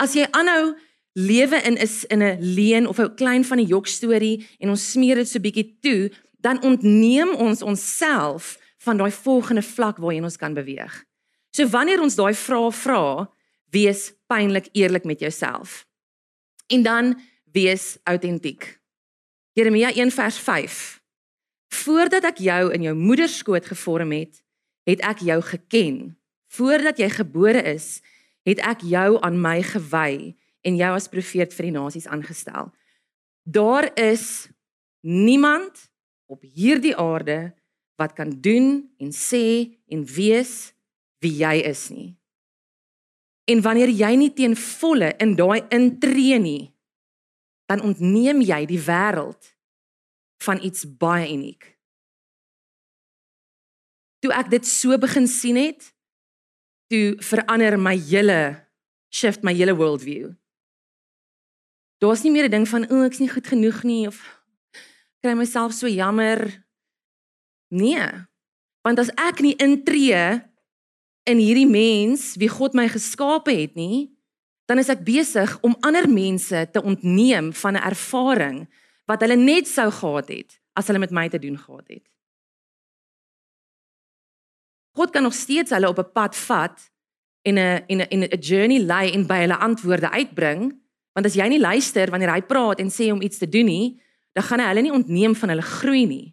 As 0.00 0.16
jy 0.16 0.26
aanhou 0.34 0.74
lewe 1.14 1.60
in 1.68 1.76
is 1.78 2.02
in 2.10 2.22
'n 2.22 2.40
leuen 2.40 2.86
of 2.86 2.98
'n 2.98 3.14
klein 3.14 3.44
van 3.44 3.58
'n 3.60 3.68
jok 3.68 3.86
storie 3.86 4.46
en 4.58 4.70
ons 4.70 4.90
smeer 4.90 5.14
dit 5.14 5.28
so 5.28 5.38
bietjie 5.38 5.78
toe, 5.80 6.10
dan 6.44 6.62
ontneem 6.62 7.34
ons 7.34 7.62
onsself 7.62 8.58
van 8.84 8.96
daai 9.00 9.12
volgende 9.12 9.62
vlak 9.62 9.96
waarheen 9.96 10.26
ons 10.28 10.36
kan 10.36 10.54
beweeg. 10.54 10.92
So 11.56 11.68
wanneer 11.72 12.02
ons 12.04 12.18
daai 12.18 12.34
vrae 12.36 12.72
vra, 12.72 13.04
wees 13.72 14.12
pynlik 14.28 14.68
eerlik 14.76 15.04
met 15.08 15.20
jouself. 15.24 15.86
En 16.68 16.82
dan 16.82 17.14
wees 17.52 17.96
autentiek. 18.04 18.80
Jeremia 19.56 19.92
1 19.94 20.10
vers 20.10 20.38
5. 20.38 21.00
Voordat 21.84 22.28
ek 22.28 22.42
jou 22.44 22.72
in 22.74 22.82
jou 22.82 22.94
moeder 22.98 23.28
skoot 23.28 23.64
gevorm 23.66 24.12
het, 24.12 24.42
het 24.84 25.00
ek 25.00 25.24
jou 25.24 25.40
geken. 25.40 26.18
Voordat 26.52 27.00
jy 27.00 27.08
gebore 27.08 27.62
is, 27.72 28.02
het 28.44 28.60
ek 28.60 28.84
jou 28.84 29.16
aan 29.24 29.40
my 29.40 29.62
gewy 29.64 30.34
en 30.60 30.76
jou 30.76 30.92
as 30.92 31.08
profeet 31.08 31.56
vir 31.56 31.70
die 31.70 31.76
nasies 31.78 32.06
aangestel. 32.06 32.68
Daar 33.48 33.88
is 33.96 34.48
niemand 35.00 35.88
op 36.34 36.42
hierdie 36.42 36.96
aarde 36.98 37.54
wat 38.00 38.12
kan 38.18 38.34
doen 38.42 38.90
en 38.98 39.14
sê 39.14 39.70
en 39.86 40.02
wees 40.04 40.74
wie 41.22 41.32
jy 41.38 41.62
is 41.64 41.88
nie. 41.94 42.10
En 43.50 43.60
wanneer 43.62 43.92
jy 43.92 44.12
nie 44.18 44.32
teen 44.34 44.56
volle 44.56 45.12
in 45.22 45.36
daai 45.38 45.62
intree 45.74 46.38
nie, 46.40 46.72
dan 47.70 47.84
ontneem 47.84 48.42
jy 48.44 48.64
die 48.68 48.80
wêreld 48.80 49.54
van 50.44 50.60
iets 50.64 50.84
baie 51.00 51.28
uniek. 51.32 51.70
Toe 54.24 54.32
ek 54.32 54.50
dit 54.52 54.66
so 54.68 54.96
begin 55.00 55.28
sien 55.28 55.60
het, 55.60 55.92
toe 56.92 57.16
verander 57.24 57.76
my 57.80 57.94
hele 57.96 58.40
shift 59.14 59.44
my 59.44 59.54
hele 59.54 59.76
worldview. 59.76 60.32
Daar's 62.02 62.24
nie 62.24 62.32
meer 62.32 62.48
'n 62.48 62.50
ding 62.50 62.68
van 62.68 62.90
o, 62.90 63.04
ek's 63.04 63.20
nie 63.20 63.30
goed 63.30 63.46
genoeg 63.46 63.82
nie 63.82 64.06
of 64.06 64.33
kry 65.24 65.32
myself 65.32 65.72
so 65.72 65.88
jammer. 65.88 66.44
Nee. 67.72 68.04
Want 68.84 69.00
as 69.00 69.08
ek 69.16 69.40
nie 69.40 69.56
intree 69.56 70.44
in 71.24 71.40
hierdie 71.40 71.68
mens 71.68 72.34
wie 72.36 72.50
God 72.52 72.76
my 72.76 72.84
geskape 72.92 73.54
het 73.56 73.72
nie, 73.78 74.12
dan 74.68 74.80
is 74.80 74.90
ek 74.92 75.04
besig 75.04 75.56
om 75.64 75.76
ander 75.84 76.04
mense 76.08 76.66
te 76.72 76.80
ontneem 76.84 77.52
van 77.56 77.76
'n 77.76 77.84
ervaring 77.88 78.58
wat 79.08 79.20
hulle 79.20 79.36
net 79.36 79.68
sou 79.68 79.88
gehad 79.90 80.28
het 80.28 80.60
as 80.76 80.86
hulle 80.88 81.00
met 81.00 81.12
my 81.12 81.28
te 81.28 81.38
doen 81.38 81.56
gehad 81.58 81.88
het. 81.88 82.04
God 84.96 85.10
kan 85.10 85.22
nog 85.22 85.34
steeds 85.34 85.70
hulle 85.70 85.88
op 85.88 85.98
'n 85.98 86.12
pad 86.12 86.36
vat 86.36 86.90
en 87.42 87.58
'n 87.58 87.84
en 87.88 88.00
'n 88.00 88.24
'n 88.24 88.40
journey 88.40 88.78
lei 88.78 89.12
en 89.12 89.26
by 89.26 89.40
hulle 89.44 89.56
antwoorde 89.56 90.10
uitbring, 90.10 90.80
want 91.12 91.26
as 91.26 91.34
jy 91.34 91.48
nie 91.48 91.60
luister 91.60 92.10
wanneer 92.10 92.32
hy 92.32 92.42
praat 92.42 92.80
en 92.80 92.90
sê 92.90 93.12
om 93.12 93.22
iets 93.22 93.38
te 93.38 93.48
doen 93.48 93.66
nie, 93.66 94.03
dan 94.34 94.44
gaan 94.44 94.60
hy 94.60 94.68
hulle 94.72 94.82
nie 94.82 94.94
ontneem 94.94 95.34
van 95.38 95.52
hulle 95.54 95.64
groei 95.66 96.04
nie, 96.10 96.26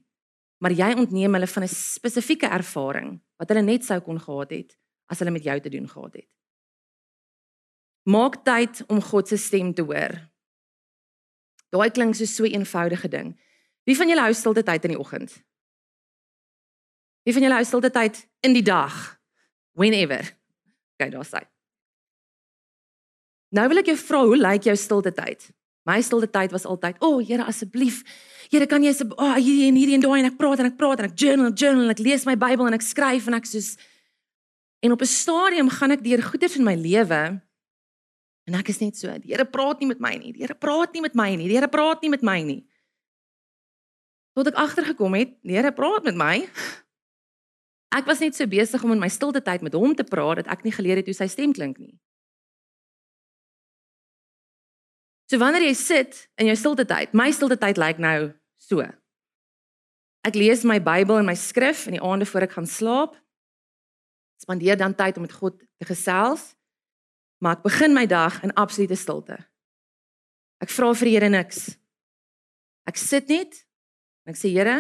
maar 0.62 0.74
jy 0.74 0.92
ontneem 0.98 1.38
hulle 1.38 1.48
van 1.48 1.64
'n 1.64 1.74
spesifieke 1.74 2.50
ervaring 2.50 3.22
wat 3.38 3.50
hulle 3.50 3.62
net 3.62 3.86
sou 3.86 4.00
kon 4.02 4.20
gehad 4.20 4.52
het 4.52 4.78
as 5.08 5.20
hulle 5.20 5.32
met 5.32 5.44
jou 5.44 5.60
te 5.60 5.70
doen 5.70 5.88
gehad 5.88 6.14
het. 6.14 6.30
Maak 8.04 8.44
tyd 8.44 8.84
om 8.88 9.02
God 9.02 9.28
se 9.28 9.38
stem 9.38 9.74
te 9.74 9.82
hoor. 9.82 10.32
Daai 11.70 11.90
klink 11.92 12.16
so 12.16 12.26
so 12.26 12.44
eenvoudige 12.44 13.08
ding. 13.08 13.40
Wie 13.84 13.96
van 13.96 14.10
julle 14.10 14.22
hou 14.22 14.34
stilte 14.34 14.64
tyd 14.64 14.84
in 14.84 14.92
die 14.96 15.00
oggend? 15.00 15.44
Wie 17.24 17.34
van 17.34 17.42
julle 17.42 17.54
hou 17.54 17.66
stilte 17.66 17.92
tyd 17.92 18.28
in 18.40 18.54
die 18.54 18.66
dag? 18.66 19.20
Whenever. 19.78 20.38
Okay, 20.94 21.10
daar 21.10 21.26
sê. 21.26 21.42
Nou 23.52 23.68
wil 23.68 23.82
ek 23.82 23.92
jou 23.92 23.98
vra, 23.98 24.24
hoe 24.26 24.38
lyk 24.38 24.64
jou 24.64 24.76
stilte 24.76 25.12
tyd? 25.14 25.52
My 25.84 26.02
stilte 26.02 26.30
tyd 26.30 26.52
was 26.52 26.66
altyd, 26.66 27.00
"O, 27.00 27.16
oh, 27.16 27.28
Here, 27.28 27.44
asseblief. 27.44 28.04
Here, 28.50 28.66
kan 28.68 28.84
jy 28.84 28.90
asb 28.90 29.14
oh, 29.18 29.36
hierdie 29.36 29.68
en 29.68 29.76
hierdie 29.76 29.96
en 29.96 30.02
daai 30.02 30.20
en 30.20 30.32
ek 30.32 30.38
praat 30.38 30.60
en 30.60 30.66
ek 30.66 30.78
praat 30.78 31.00
en 31.00 31.06
ek 31.06 31.16
journal, 31.16 31.54
journal 31.54 31.84
en 31.84 31.90
ek 31.90 32.00
lees 32.00 32.26
my 32.26 32.36
Bybel 32.36 32.68
en 32.68 32.74
ek 32.74 32.82
skryf 32.82 33.28
en 33.28 33.34
ek 33.34 33.46
soos 33.46 33.78
En 34.82 34.92
op 34.92 35.02
'n 35.02 35.06
stadium 35.06 35.70
gaan 35.70 35.92
ek 35.92 36.04
deur 36.04 36.24
goeders 36.24 36.56
in 36.56 36.64
my 36.64 36.76
lewe 36.76 37.42
en 38.44 38.54
ek 38.54 38.68
is 38.68 38.80
net 38.80 38.98
so, 38.98 39.18
die 39.20 39.30
Here 39.34 39.46
praat 39.46 39.80
nie 39.80 39.88
met 39.88 40.00
my 40.00 40.16
nie. 40.18 40.32
Die 40.32 40.42
Here 40.42 40.56
praat 40.56 40.94
nie 40.94 41.02
met 41.02 41.14
my 41.14 41.36
nie. 41.36 41.48
Die 41.48 41.56
Here 41.56 41.68
praat 41.68 42.02
nie 42.02 42.10
met 42.10 42.22
my 42.22 42.42
nie. 42.42 42.66
Tot 44.34 44.48
ek 44.48 44.56
agtergekom 44.56 45.14
het, 45.14 45.38
die 45.44 45.54
Here 45.54 45.72
praat 45.72 46.04
met 46.04 46.16
my. 46.16 46.50
Ek 47.94 48.06
was 48.06 48.20
net 48.20 48.36
so 48.36 48.48
besig 48.48 48.84
om 48.84 48.92
in 48.92 49.00
my 49.00 49.08
stilte 49.08 49.42
tyd 49.42 49.62
met 49.62 49.74
hom 49.74 49.96
te 49.96 50.04
praat 50.04 50.36
dat 50.36 50.48
ek 50.48 50.64
nie 50.64 50.72
geleer 50.72 50.96
het 50.96 51.06
hoe 51.06 51.14
sy 51.14 51.28
stem 51.28 51.54
klink 51.54 51.78
nie. 51.78 52.00
So 55.32 55.40
wanneer 55.40 55.64
jy 55.64 55.76
sit 55.80 56.18
in 56.36 56.50
jou 56.50 56.58
stilte 56.60 56.84
tyd, 56.84 57.14
my 57.16 57.30
stilte 57.32 57.56
tyd 57.56 57.78
lyk 57.80 58.02
nou 58.04 58.34
so. 58.60 58.84
Ek 60.28 60.36
lees 60.36 60.66
my 60.68 60.76
Bybel 60.84 61.22
en 61.22 61.30
my 61.30 61.38
skrif 61.40 61.86
in 61.88 61.96
die 61.96 62.02
aande 62.04 62.28
voor 62.28 62.44
ek 62.44 62.58
gaan 62.58 62.68
slaap 62.68 63.14
spandeer 64.42 64.76
dan 64.76 64.96
tyd 64.98 65.16
om 65.16 65.24
met 65.24 65.36
God 65.38 65.56
te 65.80 65.88
gesels. 65.88 66.50
Maar 67.40 67.60
ek 67.60 67.64
begin 67.64 67.96
my 67.96 68.04
dag 68.10 68.42
in 68.44 68.52
absolute 68.60 68.98
stilte. 69.00 69.38
Ek 70.60 70.74
vra 70.74 70.92
vir 70.98 71.08
die 71.08 71.16
Here 71.16 71.30
niks. 71.32 71.62
Ek 72.90 73.00
sit 73.00 73.32
net 73.32 73.62
en 74.26 74.34
ek 74.36 74.42
sê 74.42 74.52
Here, 74.52 74.76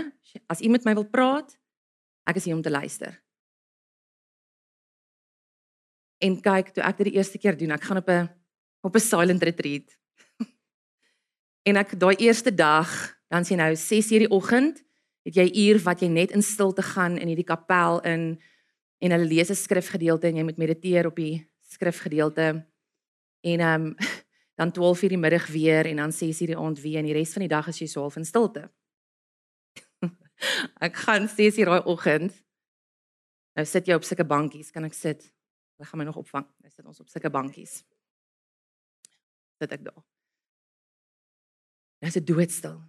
as 0.51 0.59
U 0.59 0.73
met 0.73 0.83
my 0.83 0.97
wil 0.99 1.07
praat, 1.07 1.55
ek 2.27 2.41
is 2.41 2.49
hier 2.49 2.57
om 2.57 2.65
te 2.65 2.73
luister. 2.73 3.15
En 6.21 6.35
kyk, 6.43 6.75
toe 6.75 6.83
ek 6.83 6.99
dit 6.99 7.13
die 7.13 7.17
eerste 7.21 7.39
keer 7.39 7.55
doen, 7.55 7.71
ek 7.71 7.87
gaan 7.87 8.03
op 8.03 8.09
'n 8.09 8.29
op 8.83 8.95
'n 8.95 8.99
silent 8.99 9.47
retreat. 9.47 10.00
En 11.63 11.77
ek 11.77 11.99
daai 11.99 12.15
eerste 12.15 12.53
dag, 12.53 12.89
dan 13.29 13.45
sien 13.45 13.57
nou 13.57 13.75
6:00 13.75 14.25
die 14.25 14.29
oggend, 14.29 14.83
het 15.23 15.35
jy 15.35 15.47
uur 15.67 15.79
wat 15.85 16.01
jy 16.01 16.07
net 16.07 16.31
in 16.31 16.41
stilte 16.41 16.81
gaan 16.81 17.17
in 17.17 17.27
hierdie 17.27 17.47
kapel 17.47 18.01
in 18.01 18.41
en 19.01 19.11
hulle 19.11 19.25
lees 19.25 19.49
'n 19.49 19.55
skrifgedeelte 19.55 20.27
en 20.27 20.35
jy 20.35 20.43
moet 20.43 20.57
mediteer 20.57 21.05
op 21.07 21.15
die 21.15 21.49
skrifgedeelte. 21.69 22.67
En 23.41 23.59
ehm 23.59 23.85
um, 23.85 23.95
dan 24.59 24.71
12:00 24.71 25.07
die 25.07 25.17
middag 25.17 25.47
weer 25.47 25.85
en 25.85 25.95
dan 25.95 26.11
6:00 26.11 26.45
die 26.45 26.57
aand 26.57 26.79
weer 26.81 26.99
en 26.99 27.05
die 27.05 27.13
res 27.13 27.33
van 27.33 27.41
die 27.41 27.49
dag 27.49 27.67
is 27.67 27.79
jy 27.79 27.87
so 27.87 28.01
half 28.01 28.15
in 28.15 28.25
stilte. 28.25 28.71
ek 30.87 30.95
gaan 30.95 31.27
6:00 31.27 31.65
daai 31.65 31.83
oggend. 31.85 32.43
Nou 33.53 33.65
sit 33.65 33.87
jy 33.87 33.93
op 33.93 34.03
sulke 34.03 34.25
bankies, 34.25 34.71
kan 34.71 34.83
ek 34.83 34.93
sit? 34.93 35.33
Hulle 35.75 35.89
gaan 35.89 35.99
my 35.99 36.05
nog 36.05 36.17
opvang. 36.17 36.45
Nou 36.57 36.69
sit 36.69 36.85
ons 36.85 36.99
op 36.99 37.09
sulke 37.09 37.29
bankies. 37.29 37.83
Sit 39.59 39.71
ek 39.71 39.83
daar. 39.83 40.03
Dis 42.01 42.17
'n 42.17 42.25
doodstil. 42.25 42.79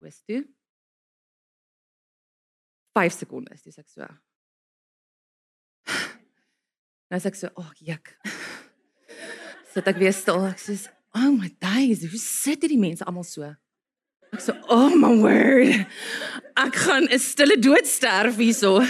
Wes 0.00 0.22
toe? 0.26 0.44
5 2.94 3.12
sekondes, 3.12 3.62
dis 3.62 3.78
ek 3.78 3.88
so. 3.88 4.06
Nou 7.10 7.18
sê 7.18 7.26
ek 7.26 7.34
so, 7.34 7.46
"Ag, 7.48 7.58
oh, 7.58 7.72
juk." 7.82 8.14
Sit 9.72 9.86
ek 9.88 9.98
weer 9.98 10.12
stil. 10.12 10.46
Ek 10.46 10.58
sê, 10.58 10.88
"Oh 11.14 11.32
my 11.32 11.48
days, 11.60 12.02
hoe 12.06 12.18
sit 12.18 12.62
hierdie 12.62 12.78
mense 12.78 13.04
almal 13.04 13.24
so?" 13.24 13.42
Ek 14.32 14.40
sê, 14.40 14.54
"Oh 14.68 14.94
my 14.94 15.20
word. 15.20 15.86
Ek 16.56 16.74
gaan 16.74 17.08
'n 17.10 17.18
stille 17.18 17.56
dood 17.60 17.86
sterf 17.86 18.36
hierso." 18.36 18.80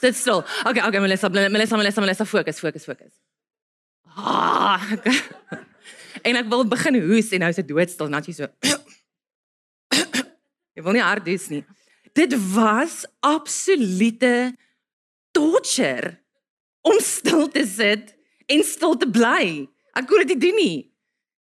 Sit 0.00 0.14
stil. 0.16 0.44
Okay, 0.64 0.80
okay, 0.80 1.00
Melissa, 1.00 1.28
Melissa, 1.28 1.76
Melissa, 1.76 2.00
Melissa, 2.00 2.24
fokus, 2.24 2.60
fokus, 2.60 2.84
fokus. 2.84 3.20
Ah. 4.16 4.80
En 6.26 6.42
ek 6.42 6.50
wil 6.50 6.66
begin 6.68 6.98
hoes 7.06 7.30
en 7.32 7.44
nou 7.44 7.52
is 7.54 7.62
dit 7.62 7.70
doodstil, 7.70 8.12
net 8.12 8.28
so. 8.34 8.50
Jy 10.76 10.84
wil 10.84 10.98
nie 10.98 11.04
hard 11.04 11.28
hoes 11.30 11.48
nie 11.52 11.62
dit 12.16 12.32
was 12.54 13.04
absolute 13.20 14.56
torture 15.36 16.16
om 16.80 16.98
stil 17.02 17.48
te 17.52 17.64
sit 17.66 18.14
en 18.46 18.62
stil 18.64 18.94
te 18.96 19.08
bly. 19.10 19.66
Ek 19.96 20.06
kon 20.08 20.22
dit 20.22 20.36
nie 20.36 20.42
doen 20.46 20.60
nie. 20.60 20.78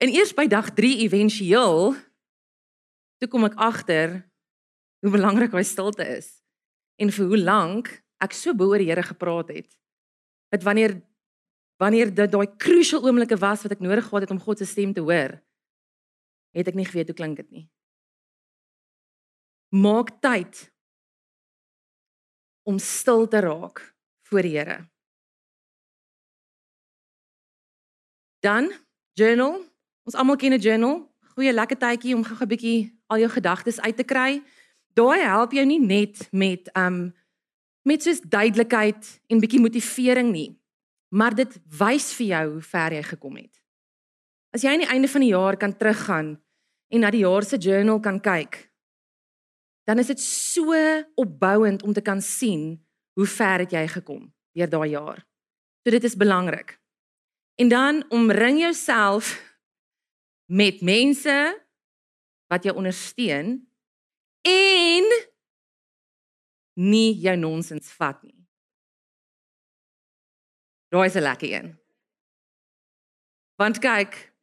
En 0.01 0.13
eers 0.13 0.33
by 0.35 0.47
dag 0.49 0.71
3 0.73 1.03
éventueel 1.05 1.93
toe 3.21 3.29
kom 3.29 3.45
ek 3.47 3.59
agter 3.61 4.21
hoe 5.03 5.13
belangrik 5.13 5.53
daai 5.53 5.67
stilte 5.67 6.05
is 6.07 6.39
en 6.99 7.11
vir 7.13 7.29
hoe 7.29 7.39
lank 7.39 7.91
ek 8.23 8.35
so 8.35 8.55
bo 8.55 8.71
oor 8.71 8.81
die 8.81 8.89
Here 8.89 9.05
gepraat 9.05 9.51
het 9.53 9.69
dat 10.53 10.65
wanneer 10.65 10.97
wanneer 11.77 12.13
dit 12.13 12.31
daai 12.31 12.47
crucial 12.57 13.03
oomblikke 13.03 13.37
was 13.37 13.63
wat 13.65 13.71
ek 13.71 13.83
nodig 13.83 14.05
gehad 14.05 14.27
het 14.27 14.31
om 14.31 14.39
God 14.39 14.57
se 14.57 14.65
stem 14.65 14.93
te 14.93 15.01
hoor, 15.01 15.39
het 16.53 16.67
ek 16.67 16.77
nie 16.77 16.85
geweet 16.85 17.09
hoe 17.09 17.17
klink 17.17 17.37
dit 17.37 17.49
nie. 17.51 17.65
Maak 19.73 20.13
tyd 20.21 20.69
om 22.63 22.77
stil 22.79 23.27
te 23.27 23.41
raak 23.41 23.81
voor 24.29 24.45
die 24.45 24.57
Here. 24.57 24.77
Dan 28.43 28.71
journal. 29.13 29.63
Ons 30.03 30.15
almal 30.15 30.35
ken 30.35 30.53
'n 30.53 30.59
journal. 30.59 31.09
Goeie 31.33 31.53
lekker 31.53 31.77
tydjie 31.77 32.15
om 32.15 32.23
gou 32.23 32.37
'n 32.39 32.47
bietjie 32.47 32.99
al 33.07 33.17
jou 33.17 33.29
gedagtes 33.29 33.79
uit 33.79 33.97
te 33.97 34.03
kry. 34.03 34.41
Daai 34.93 35.21
help 35.23 35.51
jou 35.51 35.65
nie 35.65 35.79
net 35.79 36.27
met 36.31 36.69
um 36.75 37.13
met 37.83 38.03
soos 38.03 38.21
duidelikheid 38.21 39.21
en 39.27 39.39
bietjie 39.39 39.59
motivering 39.59 40.31
nie, 40.31 40.59
maar 41.13 41.35
dit 41.37 41.57
wys 41.77 42.09
vir 42.17 42.27
jou 42.31 42.45
hoe 42.55 42.65
ver 42.65 42.95
jy 42.97 43.03
gekom 43.05 43.37
het. 43.37 43.59
As 44.53 44.63
jy 44.65 44.73
aan 44.73 44.83
die 44.85 44.93
einde 44.93 45.09
van 45.09 45.21
die 45.21 45.33
jaar 45.33 45.57
kan 45.61 45.75
teruggaan 45.77 46.35
en 46.93 47.03
na 47.05 47.11
die 47.13 47.21
jaar 47.25 47.45
se 47.45 47.57
journal 47.61 47.99
kan 48.01 48.19
kyk, 48.21 48.57
dan 49.85 49.99
is 49.99 50.09
dit 50.09 50.21
so 50.21 50.73
opbouend 51.19 51.83
om 51.83 51.93
te 51.93 52.01
kan 52.01 52.21
sien 52.21 52.77
hoe 53.17 53.27
ver 53.29 53.65
het 53.65 53.73
jy 53.75 53.85
gekom 53.97 54.25
deur 54.57 54.69
daai 54.69 54.93
jaar. 54.93 55.21
So 55.83 55.91
dit 55.91 56.03
is 56.03 56.17
belangrik. 56.17 56.77
En 57.61 57.69
dan 57.69 58.03
omring 58.09 58.59
jouself 58.61 59.35
met 60.45 60.81
mense 60.81 61.35
wat 62.47 62.63
jou 62.63 62.75
ondersteun 62.77 63.59
en 64.47 65.09
nie 66.73 67.13
jou 67.21 67.35
nonsens 67.37 67.91
vat 67.97 68.21
nie. 68.23 68.42
Daai 70.93 71.07
is 71.09 71.15
'n 71.15 71.25
lekker 71.25 71.49
een. 71.51 71.67
Want 73.57 73.79
kyk, 73.79 74.33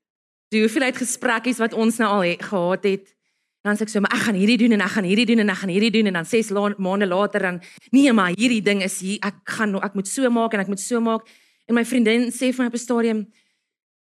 die 0.49 0.61
hoeveelheid 0.61 0.97
gesprekke 0.97 1.55
wat 1.57 1.73
ons 1.73 1.97
nou 1.97 2.11
al 2.11 2.23
he, 2.23 2.35
gehad 2.39 2.85
het, 2.85 3.17
dan 3.63 3.77
sê 3.77 3.83
ek 3.83 3.89
so, 3.89 4.01
maar 4.01 4.15
ek 4.17 4.25
gaan 4.27 4.35
hierdie 4.35 4.59
doen 4.59 4.73
en 4.73 4.81
ek 4.81 4.95
gaan 4.97 5.05
hierdie 5.05 5.27
doen 5.27 5.39
en 5.39 5.49
ek 5.49 5.61
gaan 5.63 5.71
hierdie 5.71 5.91
doen 5.91 6.07
en 6.07 6.13
dan 6.13 6.25
6 6.25 6.51
maande 6.79 7.07
later 7.07 7.41
dan 7.41 7.63
nee, 7.91 8.13
maar 8.13 8.33
hierdie 8.35 8.63
ding 8.63 8.83
is 8.83 9.01
hier, 9.01 9.19
ek 9.23 9.35
gaan 9.45 9.77
ek 9.77 9.95
moet 9.95 10.09
so 10.09 10.31
maak 10.31 10.55
en 10.55 10.61
ek 10.61 10.67
moet 10.67 10.81
so 10.81 11.01
maak. 11.01 11.29
En 11.69 11.75
my 11.75 11.85
vriendin 11.85 12.31
sê 12.33 12.51
vir 12.51 12.65
my 12.65 12.67
op 12.67 12.75
'n 12.75 12.79
stadium, 12.79 13.33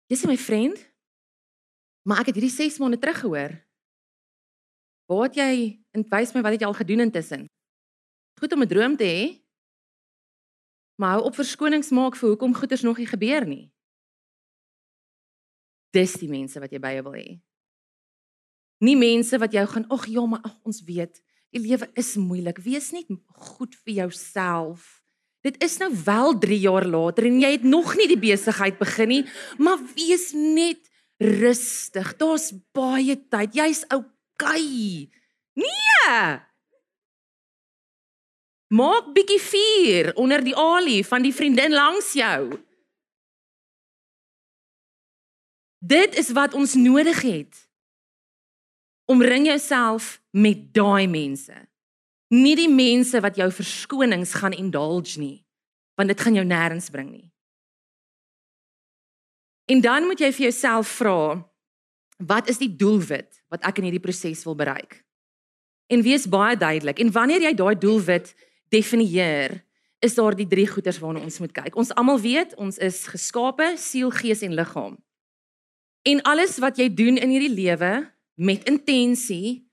"Jy's 0.08 0.26
my 0.26 0.38
vriend, 0.38 0.78
maar 2.08 2.20
ek 2.20 2.26
het 2.28 2.36
hierdie 2.36 2.56
6 2.56 2.80
maande 2.80 2.98
terug 2.98 3.20
gehoor. 3.20 3.52
Waar 5.06 5.24
het 5.24 5.36
jy 5.36 5.80
en 5.92 6.06
wys 6.10 6.34
my 6.34 6.42
wat 6.42 6.52
het 6.52 6.62
jy 6.62 6.68
al 6.68 6.74
gedoen 6.74 7.00
intussen?" 7.00 7.46
Goed 8.40 8.54
om 8.54 8.62
'n 8.64 8.68
droom 8.68 8.96
te 8.98 9.04
hê. 9.04 9.49
Maar 11.00 11.16
hou 11.16 11.30
op 11.30 11.38
verskonings 11.40 11.94
maak 11.96 12.18
vir 12.20 12.34
hoekom 12.34 12.56
goeders 12.56 12.84
nog 12.84 12.98
nie 13.00 13.08
gebeur 13.08 13.46
nie. 13.48 13.70
Dis 15.96 16.18
die 16.20 16.30
mense 16.30 16.60
wat 16.60 16.74
jy 16.76 16.82
by 16.84 16.92
jou 16.98 17.06
wil 17.08 17.16
hê. 17.16 17.30
Nie 18.84 18.98
mense 19.00 19.40
wat 19.40 19.56
jou 19.56 19.66
gaan, 19.68 19.88
"Ag 19.90 20.08
ja, 20.08 20.26
maar 20.26 20.44
ag 20.44 20.60
ons 20.64 20.84
weet, 20.84 21.22
die 21.52 21.62
lewe 21.62 21.90
is 21.96 22.16
moeilik. 22.16 22.60
Wees 22.60 22.92
net 22.92 23.08
goed 23.28 23.76
vir 23.76 23.94
jouself." 23.94 25.02
Dit 25.42 25.64
is 25.64 25.78
nou 25.78 25.92
wel 26.06 26.38
3 26.38 26.60
jaar 26.60 26.86
later 26.86 27.26
en 27.26 27.40
jy 27.40 27.52
het 27.52 27.64
nog 27.64 27.96
nie 27.96 28.08
die 28.08 28.20
besigheid 28.20 28.78
begin 28.78 29.08
nie, 29.08 29.26
maar 29.58 29.80
wees 29.96 30.34
net 30.34 30.90
rustig. 31.18 32.18
Daar's 32.18 32.52
baie 32.72 33.28
tyd. 33.30 33.54
Jy's 33.56 33.86
oukei. 33.88 35.10
Nee. 35.54 36.49
Maak 38.70 39.14
bietjie 39.14 39.40
vuur 39.42 40.12
onder 40.22 40.44
die 40.46 40.56
olie 40.56 41.02
van 41.06 41.26
die 41.26 41.34
vriendin 41.34 41.74
langs 41.74 42.14
jou. 42.14 42.60
Dit 45.80 46.18
is 46.20 46.30
wat 46.38 46.54
ons 46.54 46.76
nodig 46.78 47.22
het. 47.26 47.66
Omring 49.10 49.48
jouself 49.50 50.20
met 50.30 50.70
daai 50.74 51.08
mense 51.10 51.70
nie 52.30 52.56
die 52.58 52.70
mense 52.70 53.20
wat 53.26 53.38
jou 53.40 53.50
verskonings 53.52 54.36
gaan 54.38 54.54
indulge 54.54 55.18
nie 55.20 55.42
want 55.98 56.12
dit 56.14 56.22
gaan 56.22 56.38
jou 56.38 56.46
nêrens 56.46 56.90
bring 56.94 57.10
nie 57.10 57.28
en 59.74 59.82
dan 59.82 60.06
moet 60.06 60.22
jy 60.22 60.30
vir 60.36 60.50
jouself 60.50 60.92
vra 61.02 61.22
wat 62.30 62.50
is 62.52 62.62
die 62.62 62.70
doelwit 62.70 63.42
wat 63.50 63.66
ek 63.66 63.82
in 63.82 63.90
hierdie 63.90 64.04
proses 64.04 64.46
wil 64.46 64.58
bereik 64.60 65.02
en 65.90 66.06
wees 66.06 66.30
baie 66.30 66.58
duidelik 66.58 67.02
en 67.02 67.14
wanneer 67.18 67.50
jy 67.50 67.54
daai 67.58 67.76
doelwit 67.82 68.36
definieer 68.70 69.60
is 70.00 70.16
daar 70.16 70.36
die 70.36 70.48
drie 70.48 70.68
goeters 70.68 71.00
waarna 71.00 71.24
ons 71.26 71.40
moet 71.40 71.54
kyk 71.54 71.76
ons 71.76 71.94
almal 72.00 72.20
weet 72.20 72.56
ons 72.56 72.78
is 72.78 73.06
geskape 73.12 73.74
siel 73.78 74.12
gees 74.12 74.42
en 74.46 74.56
liggaam 74.56 74.98
en 76.10 76.22
alles 76.22 76.58
wat 76.64 76.78
jy 76.78 76.90
doen 76.94 77.18
in 77.18 77.30
hierdie 77.30 77.56
lewe 77.56 77.94
met 78.40 78.64
intensie 78.70 79.70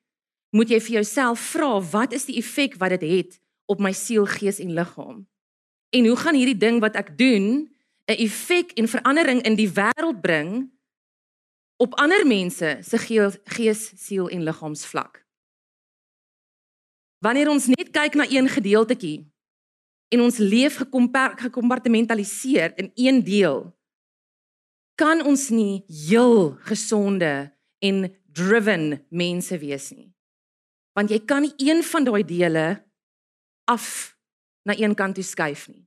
moet 0.57 0.71
jy 0.73 0.79
vir 0.81 0.95
jouself 1.01 1.43
vra 1.53 1.77
wat 1.93 2.15
is 2.17 2.27
die 2.29 2.39
effek 2.41 2.79
wat 2.81 2.97
dit 2.97 3.05
het 3.11 3.39
op 3.71 3.83
my 3.83 3.93
siel, 3.93 4.27
gees 4.31 4.61
en 4.63 4.73
liggaam? 4.77 5.25
En 5.91 6.07
hoe 6.07 6.17
gaan 6.17 6.39
hierdie 6.39 6.59
ding 6.59 6.81
wat 6.81 6.97
ek 6.97 7.17
doen 7.19 7.69
'n 8.07 8.19
effek 8.23 8.73
en 8.79 8.89
verandering 8.89 9.43
in 9.43 9.57
die 9.57 9.71
wêreld 9.71 10.21
bring 10.21 10.71
op 11.77 11.95
ander 11.95 12.27
mense 12.27 12.79
se 12.81 12.99
gees, 13.45 13.93
siel 13.97 14.29
en 14.29 14.43
liggaamsvlak? 14.43 15.26
Wanneer 17.25 17.51
ons 17.51 17.69
net 17.73 17.91
kyk 17.95 18.19
na 18.19 18.27
een 18.29 18.49
gedeeltjie 18.49 19.25
en 20.13 20.21
ons 20.23 20.39
leef 20.39 20.77
gekompartmentaliseer 20.79 22.77
in 22.79 22.91
een 22.95 23.23
deel, 23.25 23.65
kan 24.95 25.25
ons 25.25 25.49
nie 25.51 25.85
heel 25.89 26.55
gesonde 26.69 27.33
en 27.85 28.05
driven 28.33 29.05
mense 29.11 29.59
wees 29.59 29.91
nie 29.93 30.17
want 30.97 31.13
jy 31.13 31.21
kan 31.29 31.45
nie 31.45 31.53
een 31.61 31.85
van 31.85 32.07
daai 32.09 32.25
dele 32.25 32.67
af 33.69 34.17
na 34.65 34.75
een 34.79 34.97
kant 34.97 35.19
toe 35.19 35.25
skuif 35.25 35.67
nie. 35.69 35.85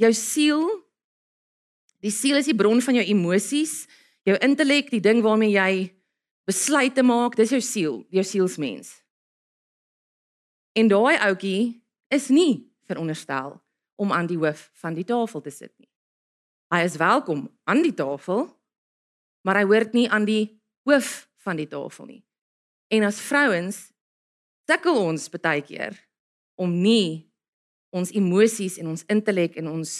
Jou 0.00 0.12
siel 0.16 0.64
die 2.04 2.12
siel 2.12 2.38
is 2.40 2.48
die 2.48 2.56
bron 2.56 2.80
van 2.84 2.96
jou 2.98 3.04
emosies, 3.04 3.84
jou 4.26 4.36
intellek, 4.44 4.90
die 4.92 5.02
ding 5.02 5.22
waarmee 5.24 5.52
jy 5.52 5.70
besluite 6.46 7.02
maak, 7.02 7.34
dis 7.36 7.52
jou 7.52 7.60
siel, 7.64 7.96
jou 8.14 8.24
sielsmens. 8.24 8.92
En 10.76 10.88
daai 10.92 11.16
ouetjie 11.24 11.82
is 12.12 12.28
nie 12.28 12.66
veronderstel 12.84 13.56
om 13.96 14.12
aan 14.12 14.28
die 14.28 14.36
hoof 14.36 14.68
van 14.82 14.94
die 14.94 15.06
tafel 15.08 15.40
te 15.40 15.50
sit 15.50 15.72
nie. 15.80 15.88
Hy 16.74 16.82
is 16.84 16.98
welkom 17.00 17.46
aan 17.64 17.80
die 17.86 17.94
tafel, 17.96 18.44
maar 19.46 19.56
hy 19.56 19.64
hoort 19.64 19.94
nie 19.96 20.08
aan 20.12 20.26
die 20.28 20.58
hoof 20.84 21.30
van 21.46 21.56
die 21.56 21.68
tafel 21.70 22.10
nie. 22.10 22.22
En 22.92 23.06
as 23.08 23.22
vrouens 23.24 23.78
sukkel 24.68 25.00
ons 25.00 25.30
baie 25.32 25.62
keer 25.64 25.96
om 26.60 26.74
nie 26.82 27.24
ons 27.96 28.12
emosies 28.12 28.76
en 28.82 28.92
ons 28.92 29.06
intellek 29.08 29.56
en 29.56 29.70
ons 29.72 29.94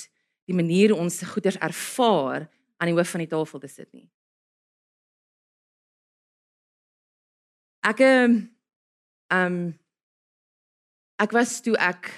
die 0.46 0.54
manier 0.54 0.92
hoe 0.92 1.00
ons 1.00 1.22
goeders 1.32 1.56
ervaar 1.62 2.50
aan 2.76 2.90
die 2.90 2.98
hoof 2.98 3.16
van 3.16 3.24
die 3.24 3.32
tafel 3.32 3.62
te 3.62 3.70
sit 3.72 3.88
nie. 3.96 4.04
Ek 7.86 8.04
ehm 8.04 8.38
um, 9.32 9.58
ek 11.16 11.32
was 11.32 11.60
toe 11.64 11.76
ek 11.80 12.10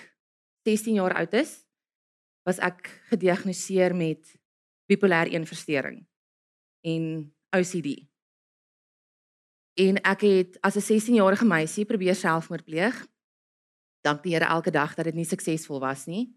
16 0.66 0.98
jaar 0.98 1.14
oud 1.14 1.34
is, 1.38 1.64
was 2.44 2.58
ek 2.58 2.88
gediagnoseer 3.10 3.94
met 3.94 4.36
bipolêr 4.88 5.30
1 5.34 5.46
verstoring 5.46 6.00
en 6.86 7.04
OCD. 7.52 8.08
En 9.78 10.00
ek 10.02 10.20
het 10.26 10.58
as 10.60 10.76
'n 10.76 10.86
16-jarige 10.90 11.44
meisie 11.44 11.84
probeer 11.84 12.14
selfmoord 12.14 12.64
pleeg. 12.64 13.06
Dank 14.00 14.22
die 14.22 14.34
Here 14.34 14.44
elke 14.44 14.70
dag 14.70 14.94
dat 14.94 15.04
dit 15.04 15.14
nie 15.14 15.24
suksesvol 15.24 15.80
was 15.80 16.06
nie. 16.06 16.34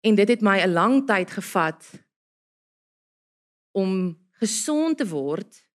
En 0.00 0.14
dit 0.14 0.28
het 0.28 0.40
my 0.40 0.60
'n 0.62 0.72
lang 0.72 1.06
tyd 1.06 1.30
gevat 1.30 2.04
om 3.72 4.18
gesond 4.30 4.96
te 4.98 5.08
word 5.08 5.66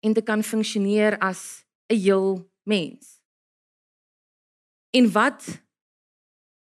en 0.00 0.12
te 0.12 0.22
kan 0.22 0.42
funksioneer 0.42 1.18
as 1.18 1.64
'n 1.90 1.96
heel 1.96 2.50
mens. 2.62 3.17
En 4.96 5.10
wat 5.12 5.44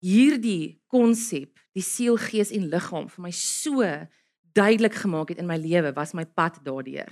hierdie 0.03 0.79
konsep, 0.91 1.59
die 1.75 1.85
siel, 1.85 2.19
gees 2.19 2.51
en 2.55 2.69
liggaam 2.71 3.09
vir 3.13 3.25
my 3.29 3.33
so 3.35 3.87
duidelik 4.59 4.97
gemaak 4.99 5.33
het 5.33 5.43
in 5.43 5.47
my 5.47 5.59
lewe, 5.61 5.93
was 5.95 6.15
my 6.15 6.25
pad 6.27 6.59
daardeur. 6.67 7.11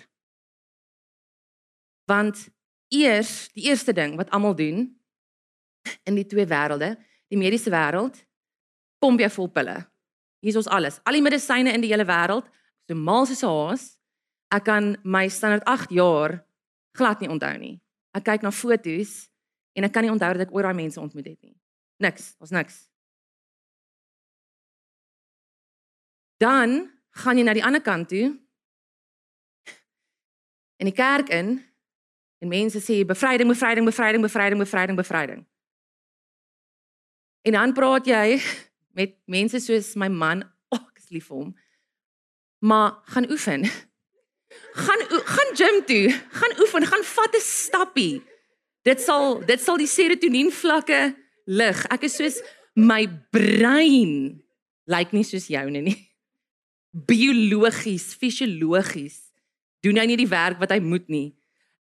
Want 2.10 2.48
eers, 2.94 3.48
die 3.54 3.66
eerste 3.70 3.94
ding 3.94 4.16
wat 4.18 4.30
almal 4.34 4.54
doen 4.58 4.86
in 6.06 6.18
die 6.18 6.26
twee 6.26 6.46
wêrelde, 6.46 6.94
die 7.30 7.38
mediese 7.38 7.70
wêreld, 7.70 8.18
pomp 9.02 9.20
jy 9.22 9.30
vol 9.30 9.50
pille. 9.50 9.76
Hier 10.42 10.54
is 10.54 10.58
ons 10.58 10.70
alles, 10.70 10.98
al 11.06 11.18
die 11.18 11.24
medisyne 11.24 11.74
in 11.74 11.82
die 11.82 11.90
hele 11.90 12.06
wêreld, 12.06 12.46
so 12.86 12.94
mal 12.94 13.26
soos 13.26 13.42
'n 13.42 13.50
haas. 13.50 13.84
Ek 14.50 14.64
kan 14.64 14.96
my 15.02 15.28
standaard 15.28 15.66
8 15.66 15.90
jaar 15.90 16.46
glad 16.94 17.20
nie 17.20 17.28
onthou 17.28 17.58
nie. 17.58 17.80
Ek 18.14 18.24
kyk 18.24 18.42
na 18.42 18.50
foto's 18.50 19.28
en 19.76 19.84
ek 19.84 19.92
kan 19.92 20.04
nie 20.06 20.12
onthou 20.12 20.32
dat 20.32 20.46
ek 20.46 20.54
ooit 20.54 20.64
daai 20.64 20.76
mense 20.76 21.00
ontmoet 21.00 21.28
het 21.28 21.40
nie. 21.44 21.56
Niks, 22.00 22.34
ons 22.40 22.52
niks. 22.52 22.78
Dan 26.40 26.78
gaan 27.22 27.38
jy 27.38 27.44
na 27.44 27.54
die 27.56 27.64
ander 27.64 27.84
kant 27.84 28.08
toe. 28.12 28.28
In 30.76 30.88
die 30.88 30.96
kerk 30.96 31.32
in 31.32 31.58
en 32.44 32.52
mense 32.52 32.80
sê 32.84 33.00
bevryding, 33.08 33.48
bevryding, 33.48 33.88
bevryding, 33.88 34.24
bevryding, 34.24 34.60
bevryding, 34.60 34.98
bevryding. 35.00 35.44
En 37.48 37.56
dan 37.56 37.72
praat 37.72 38.08
jy 38.08 38.40
met 38.96 39.16
mense 39.24 39.60
soos 39.64 39.94
my 39.96 40.08
man, 40.12 40.42
oh, 40.74 40.82
ek 40.82 41.04
is 41.04 41.12
lief 41.14 41.28
vir 41.30 41.40
hom. 41.40 41.52
Maar 42.66 42.96
gaan 43.12 43.28
oefen. 43.30 43.68
Gaan 44.76 45.04
gaan 45.10 45.52
gym 45.58 45.82
toe, 45.88 46.04
gaan 46.40 46.56
oefen, 46.60 46.86
gaan 46.86 47.04
vat 47.04 47.36
'n 47.36 47.44
stappie. 47.44 48.24
Dit 48.86 49.02
sal 49.02 49.40
dit 49.46 49.60
sal 49.60 49.80
die 49.82 49.90
serotonien 49.90 50.52
vlakke 50.54 51.10
lig. 51.50 51.84
Ek 51.90 52.06
is 52.06 52.16
soos 52.20 52.40
my 52.78 53.06
brein 53.34 54.36
lyk 54.86 55.14
nie 55.16 55.24
soos 55.26 55.48
joune 55.50 55.82
nie. 55.82 55.98
Biologies, 57.10 58.12
fisiologies 58.16 59.18
doen 59.84 59.98
hy 60.00 60.06
nie 60.08 60.20
die 60.22 60.30
werk 60.30 60.60
wat 60.62 60.72
hy 60.74 60.78
moet 60.80 61.08
nie. 61.10 61.34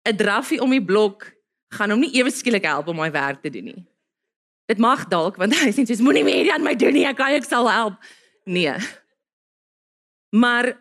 'n 0.05 0.17
Draffie 0.17 0.61
om 0.61 0.73
die 0.73 0.85
blok 0.85 1.31
gaan 1.73 1.93
hom 1.93 2.01
nie 2.01 2.13
ewe 2.17 2.31
skielik 2.31 2.65
help 2.69 2.89
om 2.89 2.97
my 3.01 3.11
werk 3.13 3.43
te 3.43 3.53
doen 3.53 3.71
nie. 3.73 3.85
Dit 4.69 4.81
mag 4.81 5.05
dalk 5.09 5.37
want 5.41 5.57
hy 5.61 5.73
sê 5.73 5.85
soos 5.85 6.03
moenie 6.05 6.25
meer 6.25 6.53
aan 6.57 6.65
my 6.65 6.75
doen 6.77 6.93
nie, 6.97 7.07
ek 7.09 7.21
kan 7.21 7.37
ek 7.37 7.45
sal 7.49 7.69
help. 7.69 8.01
Nee. 8.45 8.77
Maar 10.33 10.73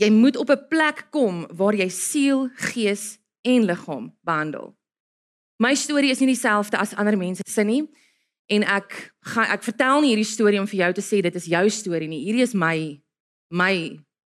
jy 0.00 0.10
moet 0.10 0.36
op 0.36 0.50
'n 0.50 0.68
plek 0.68 1.08
kom 1.10 1.46
waar 1.52 1.76
jy 1.76 1.88
siel, 1.88 2.48
gees 2.56 3.18
en 3.44 3.64
liggaam 3.68 4.12
behandel. 4.24 4.79
My 5.60 5.74
storie 5.76 6.10
is 6.10 6.20
nie 6.22 6.32
dieselfde 6.32 6.78
as 6.80 6.94
ander 6.96 7.18
mense 7.20 7.44
se 7.44 7.64
nie 7.64 7.82
en 8.50 8.64
ek 8.64 8.94
gaan 9.34 9.50
ek 9.52 9.64
vertel 9.66 10.00
nie 10.00 10.14
hierdie 10.14 10.28
storie 10.28 10.60
om 10.60 10.68
vir 10.70 10.86
jou 10.86 10.92
te 10.96 11.04
sê 11.04 11.20
dit 11.22 11.34
is 11.36 11.48
jou 11.52 11.64
storie 11.70 12.08
nie. 12.08 12.22
Hierdie 12.24 12.46
is 12.46 12.56
my 12.56 12.96
my 13.52 13.74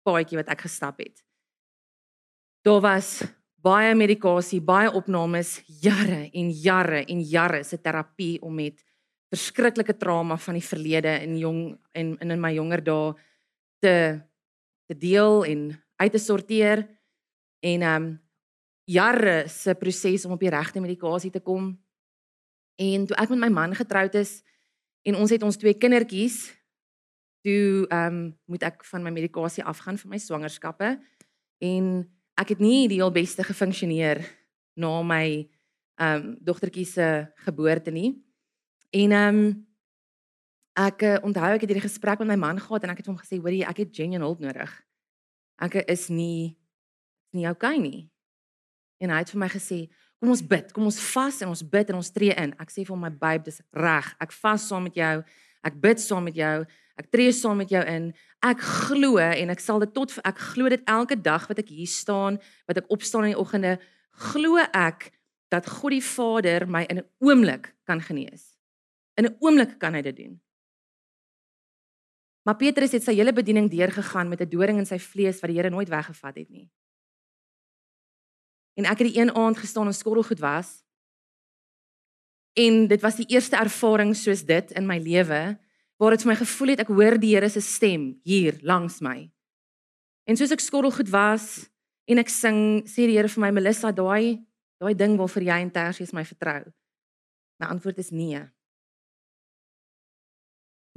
paadjie 0.08 0.40
wat 0.40 0.50
ek 0.50 0.66
gestap 0.66 1.04
het. 1.04 1.22
Daar 2.66 2.82
was 2.82 3.20
baie 3.62 3.94
medikasie, 3.94 4.62
baie 4.66 4.90
opnames, 4.90 5.60
jare 5.84 6.32
en 6.34 6.50
jare 6.50 7.04
en 7.06 7.22
jare 7.22 7.62
se 7.64 7.78
terapie 7.78 8.40
om 8.42 8.56
met 8.58 8.82
verskriklike 9.32 9.96
trauma 10.02 10.38
van 10.42 10.58
die 10.58 10.66
verlede 10.66 11.14
in 11.22 11.38
jong 11.40 11.62
en 11.94 12.16
in 12.20 12.34
in 12.34 12.42
my 12.42 12.52
jonger 12.56 12.82
dae 12.84 13.14
te 13.82 13.96
te 14.90 14.98
deel 14.98 15.46
en 15.46 15.70
uit 16.02 16.12
te 16.12 16.20
sorteer 16.20 16.84
en 17.62 17.82
ehm 17.82 18.10
um, 18.10 18.12
jare 18.90 19.48
se 19.48 19.76
proses 19.76 20.26
om 20.26 20.32
op 20.36 20.40
die 20.40 20.50
regte 20.50 20.82
medikasie 20.82 21.32
te 21.32 21.40
kom. 21.40 21.74
En 22.76 23.06
toe 23.06 23.18
ek 23.18 23.30
met 23.34 23.40
my 23.46 23.50
man 23.54 23.76
getroud 23.76 24.16
is 24.16 24.42
en 25.08 25.16
ons 25.16 25.30
het 25.30 25.44
ons 25.44 25.58
twee 25.58 25.78
kindertjies, 25.78 26.52
toe 27.42 27.88
ehm 27.90 28.08
um, 28.08 28.20
moet 28.46 28.64
ek 28.64 28.86
van 28.86 29.04
my 29.04 29.14
medikasie 29.14 29.64
afgaan 29.66 29.98
vir 29.98 30.12
my 30.14 30.20
swangerskappe 30.22 30.92
en 31.62 31.88
ek 32.38 32.54
het 32.54 32.62
nie 32.62 32.88
die 32.90 33.00
heel 33.02 33.14
beste 33.14 33.44
gefunksioneer 33.46 34.22
na 34.78 35.02
my 35.02 35.26
ehm 36.02 36.22
um, 36.22 36.38
dogtertjie 36.42 36.86
se 36.86 37.08
geboorte 37.46 37.92
nie. 37.92 38.14
En 38.92 39.12
ehm 39.12 39.42
um, 39.42 39.68
ek 40.78 41.04
uh, 41.04 41.18
onthou 41.26 41.50
ek 41.52 41.66
het 41.66 41.70
hierdie 41.74 41.90
gesprek 41.90 42.22
met 42.22 42.32
my 42.32 42.40
man 42.40 42.60
gehad 42.60 42.84
en 42.84 42.94
ek 42.94 43.02
het 43.04 43.10
hom 43.12 43.20
gesê 43.20 43.42
hoor 43.42 43.52
jy 43.52 43.66
ek 43.68 43.84
het 43.84 43.96
genuine 43.96 44.24
hulp 44.24 44.40
nodig. 44.40 44.72
Ek 45.62 45.82
is 45.90 46.10
nie 46.10 46.58
nie 47.36 47.50
okay 47.50 47.78
nie. 47.78 48.10
En 49.02 49.10
hy 49.10 49.22
het 49.24 49.34
vir 49.34 49.42
my 49.42 49.50
gesê 49.52 49.80
kom 50.22 50.30
ons 50.30 50.44
bid, 50.46 50.68
kom 50.76 50.86
ons 50.86 51.00
vas 51.02 51.40
en 51.42 51.50
ons 51.50 51.64
bid 51.66 51.90
en 51.90 51.98
ons 51.98 52.12
tree 52.14 52.34
in. 52.38 52.52
Ek 52.62 52.70
sê 52.70 52.84
vir 52.86 52.94
hom 52.94 53.02
my 53.02 53.10
babe 53.10 53.48
dis 53.48 53.58
reg. 53.74 54.12
Ek 54.22 54.36
vas 54.38 54.68
saam 54.70 54.86
met 54.86 55.00
jou. 55.00 55.16
Ek 55.66 55.80
bid 55.82 56.02
saam 56.02 56.28
met 56.30 56.38
jou. 56.38 56.58
Ek 57.02 57.10
tree 57.10 57.32
saam 57.34 57.58
met 57.58 57.72
jou 57.74 57.82
in. 57.90 58.12
Ek 58.46 58.62
glo 58.62 59.18
en 59.22 59.54
ek 59.54 59.64
sal 59.64 59.82
dit 59.82 59.94
tot 59.96 60.14
ek 60.28 60.44
glo 60.52 60.70
dit 60.70 60.84
elke 60.86 61.18
dag 61.18 61.48
wat 61.50 61.64
ek 61.64 61.74
hier 61.74 61.90
staan, 61.90 62.38
wat 62.70 62.84
ek 62.84 62.94
opstaan 62.94 63.26
in 63.26 63.34
die 63.34 63.42
oggende, 63.42 63.80
glo 64.30 64.62
ek 64.62 65.10
dat 65.52 65.68
God 65.68 65.96
die 65.98 66.06
Vader 66.06 66.68
my 66.70 66.86
in 66.90 67.02
'n 67.02 67.10
oomblik 67.20 67.74
kan 67.90 68.02
genees. 68.02 68.54
In 69.18 69.26
'n 69.26 69.36
oomblik 69.42 69.80
kan 69.80 69.94
hy 69.94 70.02
dit 70.02 70.16
doen. 70.16 70.40
Maar 72.44 72.58
Petrus 72.58 72.92
het 72.92 73.04
sy 73.04 73.14
hele 73.14 73.34
bediening 73.34 73.70
deurgegaan 73.70 74.30
met 74.30 74.42
'n 74.42 74.50
doring 74.50 74.78
in 74.78 74.86
sy 74.86 74.98
vlees 74.98 75.42
wat 75.42 75.50
die 75.50 75.58
Here 75.58 75.70
nooit 75.70 75.90
weggevat 75.90 76.36
het 76.36 76.50
nie. 76.50 76.70
En 78.80 78.88
ek 78.88 79.04
het 79.04 79.12
die 79.12 79.20
een 79.20 79.34
aand 79.36 79.58
gestaan 79.58 79.90
en 79.90 79.96
skottelgoed 79.96 80.40
was. 80.40 80.82
En 82.54 82.88
dit 82.88 83.02
was 83.02 83.16
die 83.20 83.28
eerste 83.32 83.56
ervaring 83.56 84.16
soos 84.16 84.44
dit 84.46 84.72
in 84.72 84.88
my 84.88 85.00
lewe 85.00 85.42
waar 86.02 86.16
dit 86.16 86.24
vir 86.26 86.32
my 86.32 86.38
gevoel 86.40 86.74
het 86.74 86.82
ek 86.82 86.90
hoor 86.90 87.18
die 87.22 87.36
Here 87.36 87.50
se 87.50 87.62
stem 87.62 88.16
hier 88.26 88.58
langs 88.66 89.00
my. 89.06 89.30
En 90.26 90.38
soos 90.38 90.54
ek 90.54 90.64
skottelgoed 90.64 91.12
was 91.14 91.68
en 92.10 92.20
ek 92.20 92.32
sing, 92.32 92.82
sê 92.90 93.06
die 93.06 93.16
Here 93.20 93.30
vir 93.30 93.44
my 93.46 93.52
Melissa, 93.54 93.92
daai 93.94 94.42
daai 94.82 94.96
ding 94.98 95.14
wil 95.20 95.30
vir 95.30 95.46
jy 95.46 95.60
en 95.62 95.70
Tersie 95.70 96.08
is 96.08 96.14
my 96.18 96.24
vertrou. 96.26 96.64
My 97.62 97.70
antwoord 97.70 98.00
is 98.02 98.10
nee. 98.10 98.42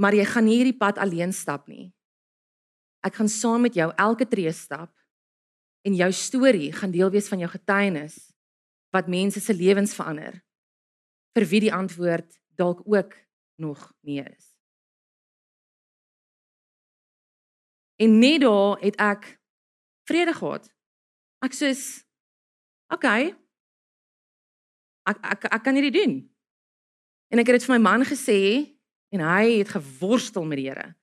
Maar 0.00 0.16
jy 0.16 0.24
gaan 0.24 0.48
nie 0.48 0.56
hierdie 0.56 0.78
pad 0.78 0.96
alleen 0.98 1.34
stap 1.36 1.68
nie. 1.68 1.92
Ek 3.04 3.20
gaan 3.20 3.28
saam 3.28 3.66
met 3.66 3.76
jou 3.76 3.90
elke 4.00 4.24
tree 4.24 4.52
stap 4.56 4.88
en 5.84 5.94
jou 5.94 6.10
storie 6.12 6.72
gaan 6.72 6.94
deel 6.94 7.10
wees 7.12 7.28
van 7.28 7.42
jou 7.42 7.50
getuienis 7.50 8.16
wat 8.94 9.10
mense 9.10 9.40
se 9.40 9.54
lewens 9.54 9.94
verander. 9.94 10.38
Vir 11.34 11.46
wie 11.50 11.60
die 11.66 11.72
antwoord 11.74 12.38
dalk 12.56 12.82
ook 12.86 13.14
nog 13.60 13.92
nee 14.00 14.22
is. 14.22 14.54
En 17.96 18.18
net 18.18 18.40
daar 18.40 18.78
het 18.80 18.96
ek 18.96 19.26
vrede 20.08 20.34
gehad. 20.34 20.70
Ek 21.44 21.54
sê 21.54 21.70
okay. 22.88 23.34
Ek 25.04 25.18
ek 25.20 25.50
ek 25.50 25.62
kan 25.62 25.76
hierdie 25.76 25.94
doen. 25.94 26.14
En 27.30 27.42
ek 27.42 27.50
het 27.50 27.60
dit 27.60 27.66
vir 27.66 27.76
my 27.76 27.82
man 27.82 28.06
gesê 28.06 28.40
en 29.14 29.22
hy 29.22 29.60
het 29.60 29.74
geworstel 29.74 30.46
met 30.46 30.58
die 30.58 30.68
Here. 30.70 30.94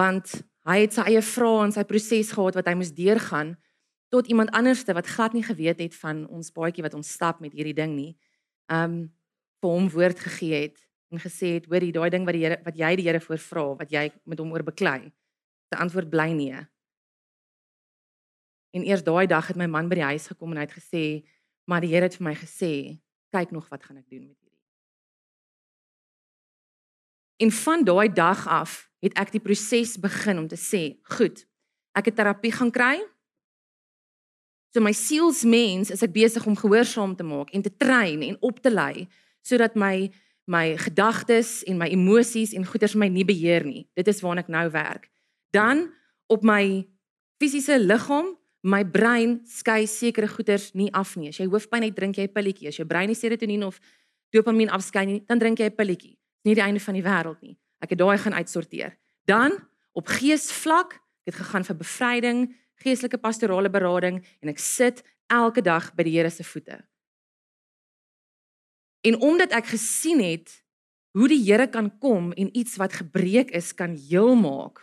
Want 0.00 0.32
hy 0.70 0.84
het 0.84 0.94
sy 0.94 1.04
eie 1.10 1.22
vrae 1.24 1.64
en 1.66 1.74
sy 1.74 1.84
proses 1.88 2.30
gehad 2.36 2.58
wat 2.58 2.68
hy 2.70 2.76
moes 2.78 2.92
deurgaan 2.94 3.56
tot 4.14 4.28
iemand 4.30 4.52
anderste 4.54 4.94
wat 4.94 5.08
glad 5.10 5.34
nie 5.34 5.44
geweet 5.46 5.80
het 5.82 5.94
van 5.98 6.24
ons 6.30 6.50
paadjie 6.54 6.84
wat 6.86 6.94
ons 6.98 7.10
stap 7.10 7.40
met 7.42 7.54
hierdie 7.54 7.74
ding 7.74 7.94
nie. 7.96 8.12
Um 8.70 9.10
vir 9.60 9.74
hom 9.74 9.88
woord 9.92 10.20
gegee 10.24 10.62
het 10.64 10.78
en 11.12 11.20
gesê 11.20 11.56
het 11.58 11.66
hoor 11.70 11.84
jy 11.84 11.92
daai 11.94 12.10
ding 12.10 12.26
wat 12.26 12.36
die 12.36 12.44
Here 12.46 12.58
wat 12.64 12.78
jy 12.78 12.90
die 12.96 13.06
Here 13.06 13.20
voor 13.20 13.42
vra 13.44 13.64
wat 13.82 13.90
jy 13.92 14.06
met 14.24 14.38
hom 14.40 14.52
oor 14.54 14.64
beklei. 14.66 15.10
Die 15.70 15.78
antwoord 15.78 16.10
bly 16.10 16.30
nee. 16.34 16.62
En 18.74 18.86
eers 18.86 19.04
daai 19.06 19.26
dag 19.26 19.50
het 19.50 19.58
my 19.58 19.66
man 19.66 19.90
by 19.90 19.98
die 20.00 20.08
huis 20.12 20.30
gekom 20.30 20.54
en 20.54 20.62
hy 20.62 20.66
het 20.66 20.78
gesê, 20.78 21.26
"Maar 21.66 21.80
die 21.80 21.90
Here 21.90 22.06
het 22.06 22.16
vir 22.16 22.24
my 22.24 22.34
gesê, 22.34 23.00
kyk 23.32 23.50
nog 23.52 23.68
wat 23.68 23.82
gaan 23.84 23.98
ek 23.98 24.08
doen 24.08 24.26
met 24.28 24.38
hierdie." 24.38 24.49
En 27.40 27.50
van 27.50 27.84
daai 27.84 28.08
dag 28.12 28.44
af 28.48 28.90
het 29.00 29.16
ek 29.18 29.32
die 29.32 29.40
proses 29.40 29.96
begin 30.00 30.38
om 30.38 30.48
te 30.48 30.60
sê, 30.60 31.00
"Goed, 31.16 31.46
ek 31.96 32.04
het 32.04 32.16
terapie 32.16 32.52
gaan 32.52 32.70
kry." 32.70 33.00
So 34.72 34.80
my 34.80 34.92
sielsmens 34.92 35.90
is 35.90 36.02
ek 36.02 36.12
besig 36.12 36.46
om 36.46 36.56
gehoorsaam 36.56 37.16
te 37.16 37.24
maak 37.24 37.50
en 37.50 37.62
te 37.62 37.76
train 37.76 38.22
en 38.22 38.36
op 38.40 38.60
te 38.60 38.70
lei 38.70 39.08
sodat 39.42 39.74
my 39.74 40.10
my 40.46 40.76
gedagtes 40.76 41.62
en 41.64 41.78
my 41.78 41.86
emosies 41.86 42.52
en 42.52 42.66
goeders 42.66 42.94
my 42.94 43.08
nie 43.08 43.24
beheer 43.24 43.64
nie. 43.64 43.88
Dit 43.94 44.08
is 44.08 44.20
waarna 44.20 44.40
ek 44.40 44.48
nou 44.48 44.70
werk 44.70 45.10
dan 45.50 45.90
op 46.26 46.42
my 46.46 46.86
fisiese 47.40 47.78
liggaam, 47.78 48.36
my 48.62 48.84
brein 48.84 49.40
skei 49.48 49.86
sekere 49.88 50.28
goeders 50.28 50.70
nie 50.76 50.90
af 50.94 51.16
nie. 51.16 51.30
As 51.32 51.40
jy 51.40 51.48
hoofpyn 51.50 51.86
het, 51.86 51.96
drink 51.96 52.16
jy 52.16 52.28
'n 52.28 52.32
pilletjie. 52.32 52.68
As 52.68 52.76
jou 52.76 52.86
brein 52.86 53.08
nie 53.08 53.16
serotonien 53.16 53.64
of 53.64 53.80
dopamien 54.30 54.68
afskei 54.68 55.06
nie, 55.06 55.22
dan 55.26 55.38
drink 55.38 55.58
jy 55.58 55.66
'n 55.66 55.74
pilletjie. 55.74 56.19
Dis 56.40 56.48
nie 56.48 56.56
die 56.56 56.64
einde 56.64 56.80
van 56.80 56.96
die 56.96 57.04
wêreld 57.04 57.40
nie. 57.44 57.58
Ek 57.84 57.92
het 57.92 58.00
daai 58.00 58.16
gaan 58.18 58.36
uitsorteer. 58.36 58.96
Dan 59.28 59.52
op 59.92 60.08
geesvlak, 60.08 60.94
ek 61.24 61.32
het 61.32 61.40
gegaan 61.42 61.66
vir 61.68 61.76
bevryding, 61.76 62.40
geestelike 62.80 63.20
pastorale 63.20 63.68
berading 63.68 64.22
en 64.40 64.52
ek 64.52 64.60
sit 64.62 65.02
elke 65.28 65.60
dag 65.60 65.90
by 65.94 66.06
die 66.06 66.16
Here 66.16 66.30
se 66.32 66.44
voete. 66.44 66.80
En 69.04 69.16
omdat 69.20 69.52
ek 69.56 69.72
gesien 69.74 70.20
het 70.24 70.52
hoe 71.16 71.28
die 71.28 71.42
Here 71.44 71.68
kan 71.68 71.90
kom 72.00 72.32
en 72.32 72.52
iets 72.56 72.78
wat 72.80 72.96
gebreek 73.02 73.52
is 73.56 73.72
kan 73.76 73.96
heel 73.96 74.32
maak, 74.38 74.80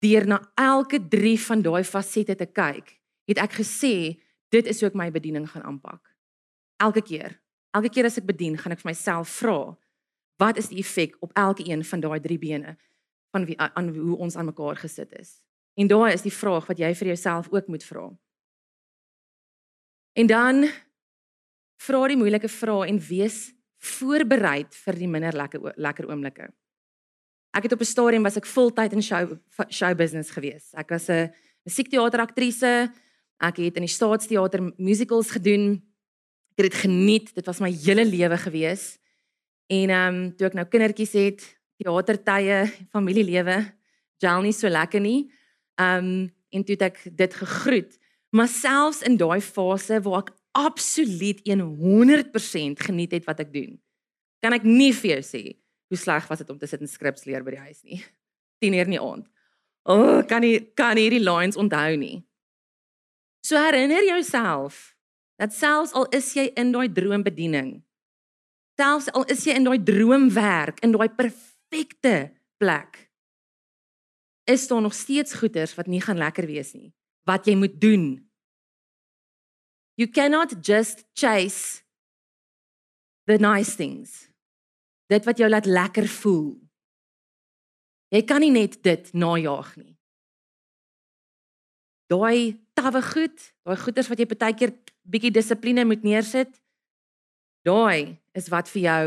deur 0.00 0.26
na 0.26 0.40
elke 0.58 0.98
3 1.12 1.36
van 1.46 1.62
daai 1.62 1.84
fasette 1.84 2.34
te 2.34 2.46
kyk, 2.48 2.96
het 3.30 3.38
ek 3.38 3.60
gesê 3.60 3.94
dit 4.50 4.66
is 4.66 4.80
hoe 4.80 4.88
ek 4.90 4.98
my 4.98 5.10
bediening 5.14 5.46
gaan 5.50 5.66
aanpak. 5.68 6.02
Elke 6.80 7.02
keer, 7.04 7.36
elke 7.76 7.92
keer 7.92 8.08
as 8.08 8.18
ek 8.18 8.26
bedien, 8.26 8.56
gaan 8.58 8.72
ek 8.74 8.80
vir 8.82 8.90
myself 8.90 9.30
vra, 9.42 9.76
wat 10.40 10.56
is 10.56 10.70
die 10.72 10.80
effek 10.80 11.16
op 11.20 11.32
elke 11.36 11.66
een 11.68 11.84
van 11.84 12.00
daai 12.00 12.20
3 12.20 12.38
bene 12.38 12.76
van 13.30 13.44
wie 13.46 13.58
aan 13.58 13.88
hoe 13.94 14.16
ons 14.16 14.36
aan 14.36 14.48
mekaar 14.48 14.76
gesit 14.76 15.12
is? 15.18 15.38
En 15.78 15.86
daai 15.86 16.12
is 16.12 16.24
die 16.26 16.34
vraag 16.34 16.66
wat 16.66 16.78
jy 16.80 16.90
vir 16.94 17.12
jouself 17.12 17.50
ook 17.52 17.68
moet 17.68 17.84
vra. 17.84 18.08
En 20.18 20.26
dan 20.26 20.66
vra 21.80 22.06
die 22.10 22.18
moeilike 22.18 22.48
vrae 22.50 22.88
en 22.90 22.98
wees 23.08 23.52
voorberei 23.80 24.64
vir 24.84 24.98
die 24.98 25.08
minder 25.08 25.36
lekker 25.36 25.72
lekker 25.76 26.10
oomblikke. 26.10 26.50
Ek 27.56 27.66
het 27.66 27.72
op 27.72 27.80
'n 27.80 27.92
stadium 27.92 28.22
was 28.22 28.36
ek 28.36 28.46
voltyd 28.46 28.92
in 28.92 29.02
show 29.02 29.38
show 29.68 29.94
business 29.96 30.30
gewees. 30.30 30.74
Ek 30.74 30.90
was 30.90 31.08
'n 31.08 31.32
musiekteateraktrise. 31.64 32.92
Ek 33.40 33.56
het 33.56 33.76
in 33.76 33.86
die 33.86 33.96
staatsteater 33.96 34.72
musicals 34.76 35.30
gedoen. 35.30 35.82
Ek 36.52 36.64
het 36.64 36.72
dit 36.72 36.74
geniet. 36.74 37.34
Dit 37.34 37.46
was 37.46 37.60
my 37.60 37.72
hele 37.72 38.04
lewe 38.04 38.36
gewees. 38.36 38.99
En 39.70 39.92
ehm 39.94 40.14
um, 40.14 40.20
toe 40.34 40.48
ek 40.50 40.56
nou 40.58 40.66
kindertjies 40.66 41.14
het, 41.14 41.46
teatertye, 41.78 42.64
familielewe, 42.90 43.60
gel 44.20 44.42
nie 44.44 44.54
so 44.56 44.68
lekker 44.68 45.02
nie. 45.02 45.30
Ehm 45.78 46.10
um, 46.10 46.28
en 46.50 46.64
toe 46.66 46.74
het 46.74 46.82
ek 46.88 46.96
dit 47.14 47.34
gegroet. 47.38 47.92
Maar 48.34 48.48
selfs 48.50 49.04
in 49.06 49.16
daai 49.18 49.38
fase 49.38 50.00
waar 50.02 50.24
ek 50.24 50.32
absoluut 50.58 51.38
100% 51.46 52.82
geniet 52.86 53.12
het 53.14 53.26
wat 53.28 53.40
ek 53.44 53.52
doen, 53.54 53.76
kan 54.42 54.56
ek 54.56 54.66
nie 54.66 54.90
vir 54.90 55.12
jou 55.14 55.22
sê 55.22 55.42
hoe 55.90 55.98
sleg 55.98 56.26
was 56.30 56.42
dit 56.42 56.50
om 56.50 56.58
te 56.58 56.66
sit 56.66 56.82
en 56.82 56.90
skrips 56.90 57.26
leer 57.26 57.44
by 57.46 57.54
die 57.54 57.64
huis 57.68 57.82
nie. 57.82 58.00
10 58.62 58.74
uur 58.74 58.90
in 58.90 58.96
die 58.96 59.02
aand. 59.02 59.26
O, 59.86 59.94
oh, 59.94 60.18
kan 60.26 60.42
nie 60.44 60.58
kan 60.76 60.98
hierdie 60.98 61.22
lines 61.22 61.58
onthou 61.58 61.96
nie. 61.98 62.20
So 63.46 63.58
herinner 63.58 64.02
jouself 64.04 64.96
dat 65.40 65.54
selfs 65.56 65.94
al 65.96 66.06
is 66.14 66.28
jy 66.36 66.50
in 66.60 66.74
daai 66.74 66.90
droombediening, 66.92 67.80
selfs 68.80 69.10
al 69.12 69.28
is 69.32 69.44
jy 69.44 69.56
in 69.58 69.68
daai 69.68 69.78
droomwerk, 69.84 70.80
in 70.84 70.94
daai 70.96 71.10
perfekte 71.12 72.32
plek, 72.60 73.06
is 74.50 74.66
daar 74.70 74.82
nog 74.82 74.96
steeds 74.96 75.36
goeders 75.40 75.76
wat 75.78 75.90
nie 75.90 76.00
gaan 76.02 76.20
lekker 76.20 76.48
wees 76.48 76.72
nie. 76.74 76.90
Wat 77.28 77.46
jy 77.46 77.54
moet 77.60 77.76
doen. 77.80 78.06
You 80.00 80.08
cannot 80.08 80.56
just 80.64 81.04
chase 81.12 81.84
the 83.28 83.36
nice 83.38 83.76
things. 83.76 84.30
Dit 85.12 85.26
wat 85.28 85.38
jou 85.38 85.48
laat 85.50 85.68
lekker 85.68 86.08
voel. 86.08 86.56
Jy 88.10 88.24
kan 88.26 88.42
nie 88.42 88.50
net 88.54 88.80
dit 88.82 89.12
najag 89.14 89.74
nie. 89.78 89.94
Daai 92.10 92.58
tawwe 92.74 93.04
goed, 93.06 93.44
daai 93.62 93.78
goeders 93.78 94.08
wat 94.10 94.18
jy 94.18 94.26
baie 94.32 94.56
keer 94.58 94.72
bietjie 95.06 95.30
dissipline 95.34 95.84
moet 95.86 96.02
neersit, 96.02 96.50
daai 97.66 98.18
is 98.32 98.48
wat 98.48 98.68
vir 98.68 98.82
jou 98.82 99.06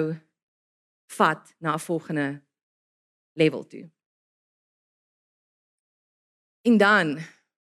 vat 1.18 1.56
na 1.60 1.74
'n 1.74 1.80
volgende 1.80 2.42
level 3.34 3.64
toe. 3.68 3.90
En 6.62 6.78
dan 6.78 7.20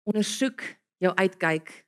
ondersoek 0.02 0.60
jou 0.98 1.14
uitkyk 1.14 1.86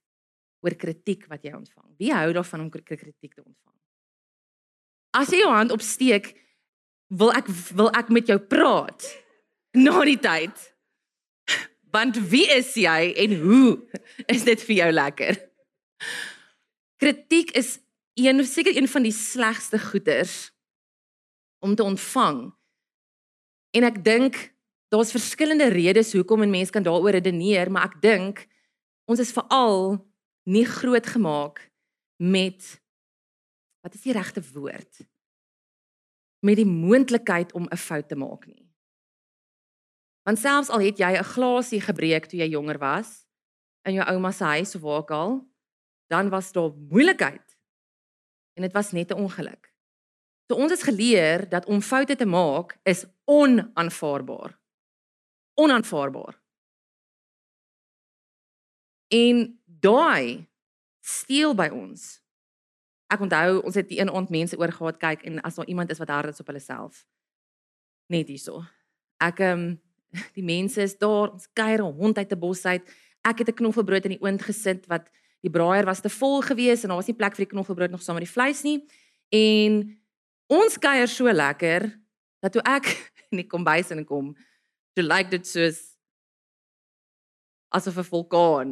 oor 0.60 0.74
kritiek 0.74 1.26
wat 1.26 1.42
jy 1.42 1.52
ontvang. 1.52 1.94
Wie 1.98 2.12
hou 2.12 2.32
daarvan 2.32 2.60
om 2.60 2.70
kritiek 2.70 3.34
te 3.34 3.44
ontvang? 3.44 3.74
As 5.10 5.30
jy 5.30 5.38
jou 5.38 5.52
hand 5.52 5.70
opsteek, 5.70 6.34
wil 7.08 7.32
ek 7.32 7.46
wil 7.76 7.90
ek 7.94 8.08
met 8.08 8.26
jou 8.26 8.38
praat 8.38 9.06
na 9.76 10.04
die 10.04 10.18
tyd. 10.18 10.56
Want 11.94 12.18
wie 12.30 12.46
is 12.52 12.74
jy 12.76 13.12
en 13.16 13.36
hoe 13.40 13.68
is 14.26 14.44
dit 14.44 14.62
vir 14.68 14.76
jou 14.76 14.88
lekker? 14.92 15.38
Kritiek 17.00 17.52
is 17.56 17.76
een 18.16 18.44
seker 18.44 18.76
een 18.76 18.88
van 18.88 19.02
die 19.02 19.12
slegste 19.12 19.78
goeders 19.78 20.52
om 21.58 21.74
te 21.74 21.82
ontvang. 21.82 22.54
En 23.76 23.84
ek 23.84 24.04
dink 24.04 24.38
daar's 24.88 25.12
verskillende 25.12 25.68
redes 25.68 26.12
hoekom 26.12 26.42
'n 26.42 26.50
mens 26.50 26.70
kan 26.70 26.82
daaroor 26.82 27.10
redeneer, 27.10 27.70
maar 27.70 27.84
ek 27.84 28.00
dink 28.00 28.46
ons 29.04 29.20
is 29.20 29.32
veral 29.32 30.06
nie 30.42 30.64
groot 30.64 31.06
gemaak 31.06 31.70
met 32.16 32.80
wat 33.80 33.94
is 33.94 34.02
die 34.02 34.12
regte 34.12 34.42
woord? 34.52 35.06
Met 36.40 36.56
die 36.56 36.66
moontlikheid 36.66 37.52
om 37.52 37.66
'n 37.68 37.76
fout 37.76 38.08
te 38.08 38.16
maak 38.16 38.46
nie. 38.46 38.66
Want 40.22 40.38
selfs 40.38 40.68
al 40.68 40.80
het 40.80 40.98
jy 40.98 41.12
'n 41.18 41.24
glasie 41.24 41.80
gebreek 41.80 42.26
toe 42.26 42.38
jy 42.38 42.48
jonger 42.48 42.78
was 42.78 43.26
in 43.82 43.94
jou 43.94 44.06
ouma 44.06 44.30
se 44.30 44.44
huis 44.44 44.74
of 44.74 44.80
waar 44.80 44.98
ook 44.98 45.10
al, 45.10 45.48
dan 46.06 46.28
was 46.28 46.52
daar 46.52 46.72
moeilikheid. 46.74 47.45
En 48.56 48.62
dit 48.62 48.72
was 48.72 48.92
net 48.92 49.10
'n 49.10 49.20
ongeluk. 49.20 49.72
So 50.48 50.56
ons 50.56 50.72
is 50.72 50.82
geleer 50.82 51.48
dat 51.48 51.66
om 51.66 51.80
foute 51.80 52.16
te 52.16 52.26
maak 52.26 52.78
is 52.82 53.04
onaanvaarbaar 53.24 54.56
onaanvaarbaar. 55.56 56.40
En 59.08 59.60
daai 59.64 60.46
steel 61.00 61.54
by 61.54 61.68
ons. 61.72 62.20
Ek 63.12 63.22
onthou 63.22 63.60
ons 63.62 63.76
het 63.78 63.88
die 63.88 64.00
een 64.00 64.10
aand 64.10 64.32
mense 64.34 64.58
oor 64.58 64.72
gehad 64.74 64.98
kyk 65.00 65.22
en 65.28 65.40
as 65.46 65.58
daar 65.58 65.70
iemand 65.70 65.90
is 65.94 66.00
wat 66.02 66.12
hard 66.12 66.34
is 66.34 66.42
op 66.42 66.50
hulle 66.50 66.62
self. 66.62 67.04
Net 68.12 68.28
hierso. 68.28 68.64
Ek 69.22 69.40
ehm 69.40 69.66
um, 69.66 69.66
die 70.38 70.44
mense 70.46 70.80
is 70.80 70.94
daar, 70.96 71.32
ons 71.34 71.48
kuier 71.52 71.82
'n 71.82 71.96
hond 71.98 72.18
uit 72.18 72.32
'n 72.32 72.38
bos 72.38 72.64
uit. 72.64 72.84
Ek 73.22 73.38
het 73.38 73.48
'n 73.48 73.58
knoffelbrood 73.60 74.04
in 74.04 74.16
die 74.16 74.22
oond 74.22 74.42
gesit 74.42 74.86
wat 74.86 75.10
die 75.46 75.52
braaier 75.52 75.86
was 75.86 76.02
te 76.02 76.10
vol 76.10 76.42
geweest 76.42 76.84
en 76.84 76.92
daar 76.92 77.00
was 77.00 77.10
nie 77.10 77.18
plek 77.18 77.38
vir 77.38 77.46
die 77.46 77.52
knoffelbrood 77.54 77.94
nog 77.94 78.02
saam 78.02 78.18
met 78.18 78.26
die 78.26 78.32
vleis 78.32 78.64
nie. 78.66 78.80
En 79.30 79.78
ons 80.50 80.78
kuier 80.82 81.08
so 81.10 81.30
lekker 81.30 81.86
dat 82.42 82.52
toe 82.52 82.64
ek 82.66 82.90
in 83.30 83.42
die 83.42 83.50
kombuis 83.50 83.94
inkom, 83.94 84.34
Toe 84.96 85.04
lyk 85.04 85.28
dit 85.28 85.44
soos 85.44 85.78
asof 87.76 87.98
'n 88.00 88.08
vulkaan 88.08 88.70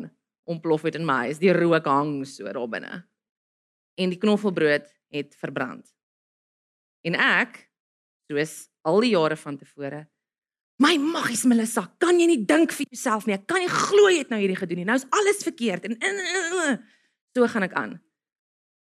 ontplof 0.48 0.82
het 0.88 0.96
in 0.96 1.04
my 1.04 1.28
huis. 1.28 1.38
Die 1.38 1.52
rook 1.52 1.84
hang 1.84 2.24
so 2.26 2.48
daar 2.52 2.68
binne. 2.68 3.04
En 4.00 4.08
die 4.08 4.18
knoffelbrood 4.18 4.88
het 5.12 5.37
verbrand. 5.37 5.84
En 7.04 7.14
ek, 7.14 7.70
soos 8.28 8.70
al 8.82 9.00
die 9.00 9.12
jare 9.12 9.37
van 9.37 9.56
tevore, 9.56 10.08
my 10.82 10.96
maggies 10.98 11.44
Melissa, 11.44 11.87
kan 12.02 12.18
jy 12.18 12.26
nie 12.26 12.44
dink 12.46 12.72
vir 12.74 12.87
jouself 12.90 13.26
nie? 13.26 13.37
Ek 13.37 13.46
kan 13.46 13.62
nie 13.62 13.70
glo 13.70 14.08
jy 14.10 14.24
het 14.24 14.32
nou 14.32 14.40
hierdie 14.42 14.58
gedoen 14.58 14.82
nie. 14.82 14.88
Nou 14.88 14.96
is 14.98 15.06
alles 15.14 15.44
verkeerd 15.46 15.87
en 15.88 15.98
so 17.34 17.46
gaan 17.50 17.66
ek 17.68 17.76
aan. 17.78 17.94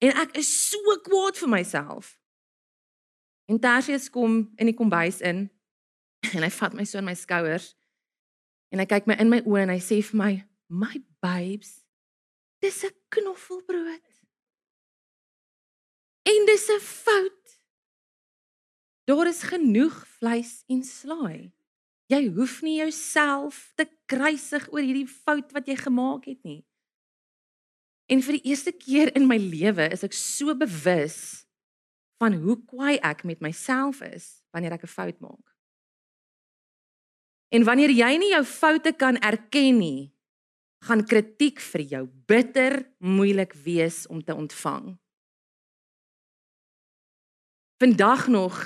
En 0.00 0.14
ek 0.22 0.36
is 0.40 0.48
so 0.70 0.96
kwaad 1.04 1.38
vir 1.40 1.50
myself. 1.50 2.14
En 3.50 3.58
Tersius 3.58 4.08
kom 4.10 4.44
in 4.56 4.70
die 4.70 4.76
kombuis 4.76 5.18
in 5.20 5.48
en 6.30 6.44
hy 6.44 6.50
vat 6.54 6.76
my 6.76 6.86
so 6.86 7.00
in 7.00 7.08
my 7.08 7.16
skouers 7.18 7.72
en 8.70 8.82
hy 8.82 8.86
kyk 8.88 9.08
my 9.10 9.16
in 9.22 9.30
my 9.32 9.40
oë 9.42 9.64
en 9.64 9.72
hy 9.74 9.80
sê 9.82 10.00
vir 10.10 10.18
my 10.20 10.32
my 10.70 11.00
babes 11.24 11.80
dis 12.62 12.84
'n 12.84 12.94
knoffelbrood 13.16 14.08
en 16.32 16.46
dis 16.46 16.66
'n 16.70 16.80
fout 16.80 17.56
daar 19.08 19.26
is 19.26 19.42
genoeg 19.42 19.96
vleis 20.18 20.62
en 20.68 20.84
slaai 20.84 21.50
jy 22.10 22.22
hoef 22.34 22.60
nie 22.66 22.78
jouself 22.80 23.70
te 23.78 23.86
kruisig 24.10 24.66
oor 24.72 24.82
hierdie 24.82 25.08
fout 25.10 25.54
wat 25.56 25.68
jy 25.70 25.76
gemaak 25.78 26.26
het 26.30 26.40
nie 26.44 26.62
en 28.10 28.24
vir 28.26 28.38
die 28.38 28.50
eerste 28.50 28.74
keer 28.74 29.12
in 29.16 29.28
my 29.30 29.38
lewe 29.38 29.90
is 29.94 30.04
ek 30.06 30.16
so 30.16 30.54
bewus 30.58 31.46
van 32.20 32.36
hoe 32.42 32.58
kwaai 32.66 32.98
ek 32.98 33.24
met 33.24 33.40
myself 33.40 34.02
is 34.02 34.42
wanneer 34.52 34.76
ek 34.76 34.84
'n 34.84 34.94
fout 34.96 35.20
maak 35.20 35.50
En 37.50 37.66
wanneer 37.66 37.90
jy 37.90 38.10
nie 38.22 38.30
jou 38.30 38.44
foute 38.46 38.92
kan 38.94 39.18
erken 39.26 39.80
nie, 39.82 40.10
gaan 40.86 41.02
kritiek 41.02 41.58
vir 41.72 41.82
jou 41.94 42.02
bitter 42.30 42.78
moeilik 43.02 43.56
wees 43.64 44.04
om 44.06 44.22
te 44.22 44.34
ontvang. 44.34 44.94
Vandag 47.82 48.28
nog 48.30 48.60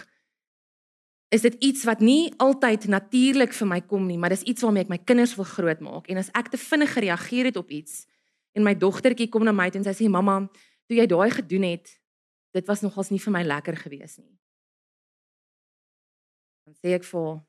is 1.35 1.42
dit 1.42 1.57
iets 1.66 1.85
wat 1.88 2.03
nie 2.05 2.31
altyd 2.42 2.87
natuurlik 2.92 3.55
vir 3.57 3.68
my 3.68 3.81
kom 3.90 4.07
nie, 4.07 4.18
maar 4.20 4.35
dis 4.35 4.44
iets 4.47 4.62
waarmee 4.62 4.87
ek 4.87 4.92
my 4.92 5.01
kinders 5.03 5.35
wil 5.38 5.49
grootmaak 5.49 6.07
en 6.12 6.20
as 6.23 6.31
ek 6.38 6.53
te 6.53 6.61
vinnig 6.61 6.92
gereageer 6.94 7.51
het 7.51 7.59
op 7.59 7.73
iets 7.75 8.05
en 8.55 8.62
my 8.66 8.77
dogtertjie 8.79 9.27
kom 9.33 9.42
na 9.47 9.55
my 9.55 9.66
toe 9.70 9.81
en 9.83 9.88
sy 9.88 9.97
sê 9.99 10.11
mamma, 10.11 10.44
toe 10.87 10.99
jy 11.01 11.09
daai 11.11 11.31
gedoen 11.35 11.66
het, 11.66 11.97
dit 12.55 12.70
was 12.70 12.85
nogals 12.87 13.11
nie 13.11 13.18
vir 13.18 13.35
my 13.35 13.42
lekker 13.42 13.81
gewees 13.81 14.14
nie. 14.20 14.31
Dan 16.64 16.79
sê 16.79 16.94
ek 16.94 17.09
vir 17.09 17.42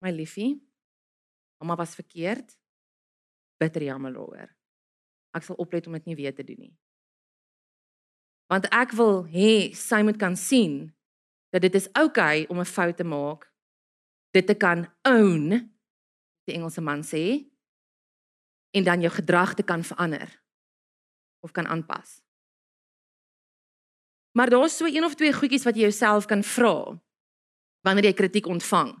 my 0.00 0.14
liefie, 0.14 0.56
Mamma 1.58 1.76
was 1.76 1.94
verkeerd. 1.94 2.58
Bitter 3.56 3.82
jammer 3.82 4.12
daaroor. 4.14 4.50
Ek 5.34 5.44
sal 5.44 5.58
oplet 5.58 5.86
om 5.86 5.96
dit 5.98 6.06
nie 6.10 6.18
weer 6.18 6.34
te 6.34 6.46
doen 6.46 6.68
nie. 6.68 6.74
Want 8.48 8.68
ek 8.72 8.94
wil 8.96 9.26
hê 9.28 9.74
sy 9.76 10.00
moet 10.06 10.16
kan 10.20 10.38
sien 10.38 10.86
dat 11.50 11.60
dit 11.60 11.74
is 11.74 11.88
oukei 11.92 12.42
okay 12.42 12.46
om 12.48 12.58
'n 12.60 12.64
fout 12.64 12.96
te 12.96 13.04
maak. 13.04 13.52
Dit 14.30 14.46
te 14.46 14.54
kan 14.54 14.88
own, 15.02 15.72
die 16.44 16.54
Engelse 16.54 16.80
man 16.80 17.02
sê, 17.02 17.48
en 18.70 18.84
dan 18.84 19.00
jou 19.00 19.12
gedrag 19.12 19.54
te 19.54 19.62
kan 19.62 19.84
verander 19.84 20.42
of 21.40 21.50
kan 21.50 21.66
aanpas. 21.66 22.20
Maar 24.30 24.50
daar's 24.50 24.76
so 24.76 24.86
een 24.86 25.04
of 25.04 25.14
twee 25.14 25.32
goedjies 25.32 25.64
wat 25.64 25.74
jy 25.74 25.80
jouself 25.80 26.26
kan 26.26 26.42
vra 26.42 27.00
wanneer 27.80 28.04
jy 28.04 28.12
kritiek 28.12 28.46
ontvang. 28.46 28.92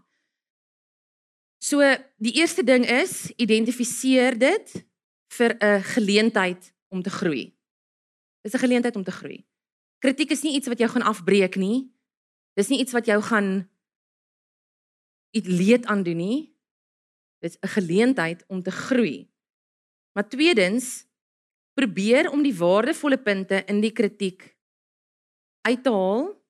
So 1.58 1.82
die 2.16 2.32
eerste 2.38 2.64
ding 2.64 2.86
is 2.86 3.30
identifiseer 3.36 4.38
dit 4.38 4.86
vir 5.34 5.56
'n 5.58 5.82
geleentheid 5.82 6.74
om 6.88 7.02
te 7.02 7.10
groei. 7.10 7.54
Dis 8.42 8.54
'n 8.54 8.64
geleentheid 8.64 8.96
om 8.96 9.04
te 9.04 9.10
groei. 9.10 9.46
Kritiek 9.98 10.30
is 10.30 10.42
nie 10.42 10.54
iets 10.54 10.68
wat 10.68 10.78
jou 10.78 10.90
gaan 10.90 11.02
afbreek 11.02 11.56
nie. 11.56 11.92
Dis 12.58 12.70
nie 12.72 12.80
iets 12.82 12.94
wat 12.96 13.06
jou 13.06 13.20
gaan 13.22 13.68
iets 15.30 15.46
leed 15.46 15.86
aandoen 15.86 16.18
nie. 16.18 16.40
Dit's 17.38 17.58
'n 17.62 17.70
geleentheid 17.78 18.44
om 18.48 18.62
te 18.62 18.70
groei. 18.70 19.30
Maar 20.12 20.28
tweedens, 20.28 21.06
probeer 21.74 22.30
om 22.30 22.42
die 22.42 22.56
waardevolle 22.56 23.18
punte 23.18 23.62
in 23.64 23.80
die 23.80 23.92
kritiek 23.92 24.56
uit 25.60 25.82
te 25.82 25.90
haal 25.90 26.42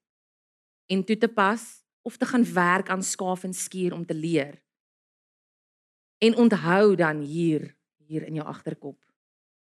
en 0.87 1.05
toe 1.05 1.18
te 1.18 1.29
pas 1.29 1.85
of 2.03 2.16
te 2.16 2.27
gaan 2.27 2.53
werk 2.53 2.88
aan 2.88 3.03
skaaf 3.03 3.44
en 3.44 3.55
skuur 3.55 3.92
om 3.92 4.07
te 4.07 4.14
leer. 4.14 4.62
En 6.18 6.37
onthou 6.37 6.94
dan 6.94 7.21
hier 7.21 7.77
hier 7.97 8.23
in 8.27 8.35
jou 8.35 8.47
agterkop. 8.47 9.05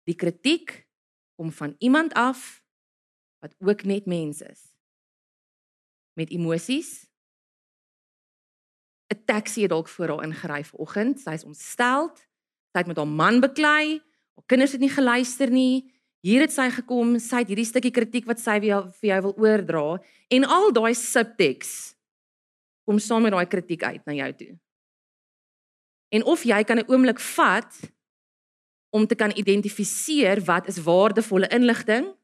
Die 0.03 0.15
kritiek 0.15 0.87
kom 1.35 1.51
van 1.51 1.75
iemand 1.77 2.13
af 2.13 2.63
wat 3.39 3.55
ook 3.57 3.83
net 3.83 4.05
mens 4.05 4.41
is. 4.41 4.78
Met 6.19 6.33
emosies. 6.35 7.07
'n 9.09 9.23
Taxi 9.25 9.61
het 9.61 9.71
dalk 9.71 9.87
voor 9.87 10.07
haar 10.07 10.23
ingery 10.27 10.63
vanoggend. 10.63 11.19
Sy 11.19 11.33
is 11.39 11.47
ontstel. 11.47 12.11
Sy 12.71 12.77
het 12.83 12.87
met 12.87 12.97
haar 12.97 13.07
man 13.07 13.39
beklei. 13.39 14.01
Haar 14.35 14.45
kinders 14.45 14.71
het 14.71 14.81
nie 14.81 14.91
geluister 14.91 15.49
nie. 15.49 15.93
Hier 16.19 16.41
het 16.43 16.51
sy 16.51 16.67
gekom, 16.69 17.15
sy 17.19 17.43
het 17.43 17.47
hierdie 17.47 17.67
stukkie 17.67 17.95
kritiek 17.95 18.25
wat 18.27 18.41
sy 18.43 18.57
vir 18.59 18.67
jou, 18.73 18.81
vir 18.99 19.07
jou 19.09 19.19
wil 19.29 19.35
oordra 19.39 19.85
en 20.27 20.43
al 20.43 20.73
daai 20.75 20.91
subtext 20.93 21.95
kom 22.83 22.99
saam 22.99 23.23
met 23.23 23.31
daai 23.31 23.47
kritiek 23.47 23.83
uit 23.83 24.05
na 24.05 24.13
jou 24.17 24.31
toe. 24.33 24.51
En 26.11 26.25
of 26.25 26.43
jy 26.43 26.63
kan 26.63 26.79
'n 26.79 26.89
oomblik 26.89 27.19
vat 27.19 27.71
om 28.89 29.07
te 29.07 29.15
kan 29.15 29.31
identifiseer 29.31 30.43
wat 30.43 30.67
is 30.67 30.83
waardevolle 30.83 31.47
inligting 31.47 32.18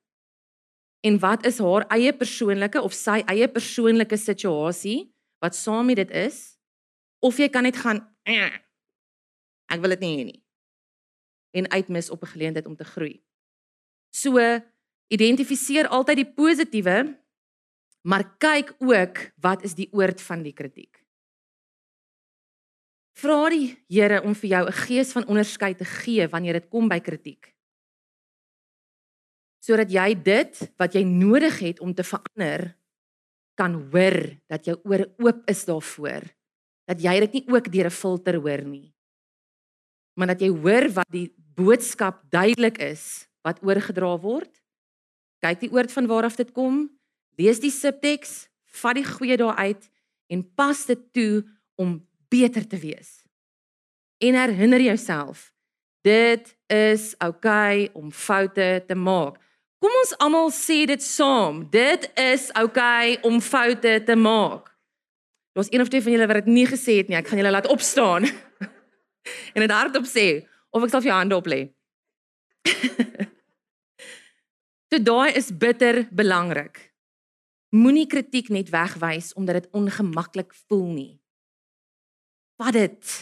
en 1.06 1.20
wat 1.22 1.46
is 1.46 1.60
haar 1.62 1.86
eie 1.94 2.14
persoonlike 2.14 2.82
of 2.82 2.94
sy 2.98 3.20
eie 3.32 3.48
persoonlike 3.48 4.18
situasie 4.18 5.06
wat 5.44 5.58
saam 5.58 5.86
met 5.92 6.02
dit 6.02 6.16
is 6.26 6.58
of 7.22 7.38
jy 7.38 7.50
kan 7.50 7.68
net 7.68 7.78
gaan 7.78 8.02
eh, 8.26 8.54
ek 9.70 9.82
wil 9.84 9.94
dit 9.94 10.06
nie 10.06 10.16
hê 10.18 10.26
nie 10.32 10.42
en 11.56 11.70
uitmis 11.72 12.10
op 12.10 12.22
'n 12.22 12.28
geleentheid 12.28 12.66
om 12.66 12.76
te 12.76 12.84
groei. 12.84 13.24
So 14.10 14.60
identifiseer 15.08 15.88
altyd 15.88 16.16
die 16.16 16.34
positiewe, 16.34 17.20
maar 18.02 18.38
kyk 18.38 18.76
ook 18.80 19.32
wat 19.36 19.64
is 19.64 19.74
die 19.74 19.90
oord 19.92 20.22
van 20.22 20.44
die 20.44 20.54
kritiek. 20.54 21.04
Vra 23.16 23.50
die 23.50 23.78
Here 23.88 24.22
om 24.22 24.36
vir 24.36 24.50
jou 24.50 24.68
'n 24.68 24.72
gees 24.72 25.12
van 25.12 25.28
onderskeid 25.28 25.78
te 25.78 25.86
gee 25.86 26.28
wanneer 26.28 26.54
dit 26.54 26.70
kom 26.70 26.88
by 26.88 27.00
kritiek. 27.00 27.55
Sodat 29.66 29.90
jy 29.90 30.12
dit 30.22 30.60
wat 30.78 30.94
jy 30.94 31.02
nodig 31.08 31.58
het 31.64 31.80
om 31.82 31.94
te 31.94 32.06
verander 32.06 32.76
kan 33.58 33.78
hoor 33.90 34.18
dat 34.52 34.68
jou 34.68 34.76
ore 34.84 35.08
oop 35.24 35.42
is 35.50 35.64
daarvoor. 35.66 36.28
Dat 36.86 37.02
jy 37.02 37.16
dit 37.26 37.40
nie 37.40 37.46
ook 37.50 37.72
deur 37.72 37.88
'n 37.88 37.98
filter 38.02 38.36
hoor 38.36 38.62
nie. 38.62 38.94
Maar 40.14 40.28
dat 40.28 40.42
jy 40.42 40.50
hoor 40.50 40.90
wat 40.94 41.10
die 41.10 41.34
boodskap 41.56 42.22
duidelik 42.30 42.78
is 42.78 43.28
wat 43.42 43.64
oorgedra 43.64 44.20
word. 44.20 44.62
Kyk 45.40 45.60
die 45.60 45.72
oord 45.72 45.92
van 45.92 46.08
waar 46.08 46.24
af 46.24 46.36
dit 46.36 46.52
kom. 46.52 46.90
Lees 47.38 47.60
die 47.60 47.72
subteks, 47.72 48.48
vat 48.66 48.96
die 48.96 49.06
goeie 49.06 49.38
daar 49.38 49.56
uit 49.56 49.90
en 50.28 50.54
pas 50.56 50.86
dit 50.86 51.14
toe 51.14 51.44
om 51.76 52.08
beter 52.30 52.68
te 52.68 52.78
wees. 52.78 53.26
En 54.18 54.34
herinner 54.34 54.82
jouself, 54.82 55.52
dit 56.02 56.58
is 56.68 57.16
oukei 57.18 57.86
okay 57.86 57.90
om 57.94 58.12
foute 58.12 58.84
te 58.88 58.96
maak. 58.96 59.45
Kom 59.86 59.94
ons 60.02 60.16
almal 60.18 60.48
sê 60.50 60.80
dit 60.90 61.04
saam. 61.06 61.60
Dit 61.70 62.08
is 62.18 62.48
okay 62.58 63.20
om 63.22 63.36
foute 63.38 63.92
te 64.08 64.16
maak. 64.18 64.72
Daar's 65.54 65.70
een 65.70 65.84
of 65.84 65.92
twee 65.94 66.02
van 66.02 66.16
julle 66.16 66.26
wat 66.32 66.40
dit 66.40 66.48
nie 66.56 66.64
gesê 66.66 66.96
het 67.04 67.12
nie. 67.12 67.18
Ek 67.20 67.30
gaan 67.30 67.38
julle 67.38 67.52
laat 67.54 67.68
opstaan. 67.70 68.26
en 69.54 69.62
dit 69.62 69.74
hardop 69.76 70.08
sê 70.10 70.26
of 70.74 70.88
ek 70.88 70.90
sal 70.90 71.04
vir 71.06 71.12
jou 71.12 71.20
hande 71.20 71.38
op 71.38 71.52
lê. 71.54 71.60
So 74.90 74.98
daai 75.12 75.38
is 75.38 75.52
bitter 75.54 76.08
belangrik. 76.10 76.82
Moenie 77.78 78.08
kritiek 78.10 78.50
net 78.50 78.74
wegwys 78.74 79.36
omdat 79.38 79.62
dit 79.62 79.72
ongemaklik 79.78 80.58
voel 80.66 80.90
nie. 80.96 81.14
Vat 82.58 82.74
dit. 82.74 83.16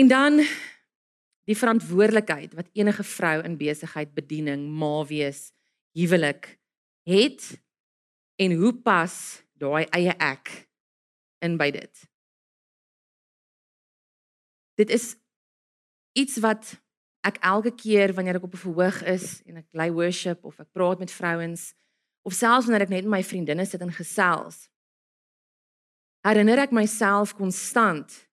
En 0.00 0.08
dan 0.08 0.40
die 1.50 1.58
verantwoordelikheid 1.58 2.54
wat 2.54 2.70
enige 2.78 3.04
vrou 3.06 3.40
in 3.42 3.58
besigheid, 3.58 4.12
bediening, 4.14 4.68
ma 4.70 5.00
wees, 5.08 5.50
huwelik 5.98 6.52
het 7.08 7.46
en 8.40 8.54
hoe 8.60 8.72
pas 8.84 9.14
daai 9.58 9.84
eie 9.96 10.14
ek 10.22 10.52
in 11.44 11.56
by 11.60 11.70
dit. 11.74 12.06
Dit 14.78 14.94
is 14.94 15.12
iets 16.16 16.38
wat 16.44 16.76
ek 17.26 17.40
elke 17.44 17.72
keer 17.76 18.14
wanneer 18.16 18.38
ek 18.38 18.46
op 18.48 18.54
'n 18.54 18.64
verhoog 18.64 19.02
is 19.02 19.42
en 19.44 19.56
ek 19.60 19.68
lei 19.72 19.90
worship 19.90 20.44
of 20.44 20.60
ek 20.60 20.72
praat 20.72 20.98
met 20.98 21.12
vrouens 21.12 21.74
of 22.22 22.32
selfs 22.32 22.66
wanneer 22.66 22.86
ek 22.86 22.94
net 22.94 23.04
met 23.04 23.18
my 23.18 23.22
vriendinne 23.22 23.66
sit 23.66 23.80
en 23.80 23.92
gesels 23.92 24.68
herinner 26.26 26.58
ek 26.58 26.72
myself 26.72 27.34
konstant 27.36 28.29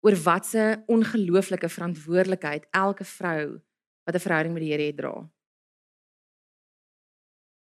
oor 0.00 0.16
wat 0.22 0.54
'n 0.54 0.82
ongelooflike 0.86 1.68
verantwoordelikheid 1.68 2.66
elke 2.70 3.04
vrou 3.04 3.60
wat 4.04 4.14
'n 4.14 4.24
verhouding 4.26 4.54
met 4.54 4.62
die 4.62 4.72
Here 4.72 4.82
het 4.82 4.96
dra. 4.96 5.30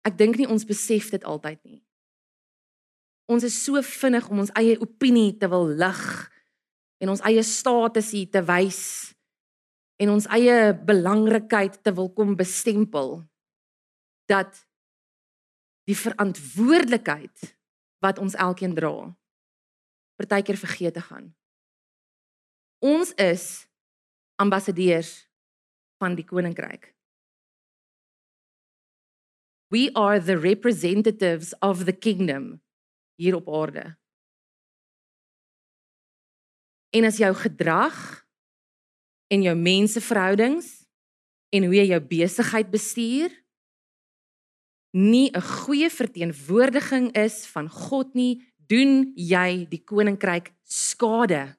Ek 0.03 0.19
dink 0.19 0.37
nie 0.37 0.49
ons 0.49 0.65
besef 0.65 1.11
dit 1.11 1.25
altyd 1.25 1.65
nie. 1.65 1.85
Ons 3.25 3.43
is 3.43 3.65
so 3.65 3.81
vinnig 3.83 4.29
om 4.29 4.39
ons 4.39 4.53
eie 4.53 4.81
opinie 4.81 5.37
te 5.39 5.49
wil 5.49 5.67
lig 5.67 6.31
en 7.01 7.09
ons 7.09 7.21
eie 7.21 7.43
status 7.43 8.11
hier 8.11 8.31
te 8.31 8.43
wys 8.45 9.15
en 9.97 10.11
ons 10.11 10.27
eie 10.27 10.75
belangrikheid 10.75 11.83
te 11.83 11.95
wil 11.95 12.11
kom 12.13 12.37
bestempel 12.37 13.23
dat 14.29 14.67
die 15.89 15.97
verantwoordelikheid 15.97 17.57
wat 18.05 18.19
ons 18.19 18.35
elkeen 18.35 18.75
dra 18.75 19.15
partykeer 20.17 20.57
vergeet 20.57 20.95
te 20.95 21.01
gaan. 21.01 21.35
Ons 22.85 23.15
is 23.17 23.65
ambassadeurs 24.37 25.23
van 26.03 26.13
die 26.19 26.27
koninkryk. 26.29 26.91
We 29.73 29.89
are 29.97 30.21
the 30.21 30.37
representatives 30.37 31.55
of 31.65 31.87
the 31.89 31.97
kingdom 31.97 32.61
hier 33.17 33.39
op 33.41 33.49
aarde. 33.49 33.97
En 36.93 37.09
as 37.09 37.17
jou 37.17 37.33
gedrag 37.35 37.97
en 39.33 39.43
jou 39.43 39.57
menseverhoudings 39.57 40.69
en 41.57 41.65
hoe 41.65 41.75
jy 41.81 41.89
jou 41.95 42.03
besigheid 42.05 42.69
bestuur 42.71 43.33
nie 44.93 45.33
'n 45.33 45.41
goeie 45.41 45.91
verteenwoordiging 45.91 47.17
is 47.17 47.47
van 47.47 47.69
God 47.69 48.15
nie, 48.15 48.45
doen 48.69 49.13
jy 49.17 49.67
die 49.67 49.83
koninkryk 49.83 50.53
skade. 50.63 51.57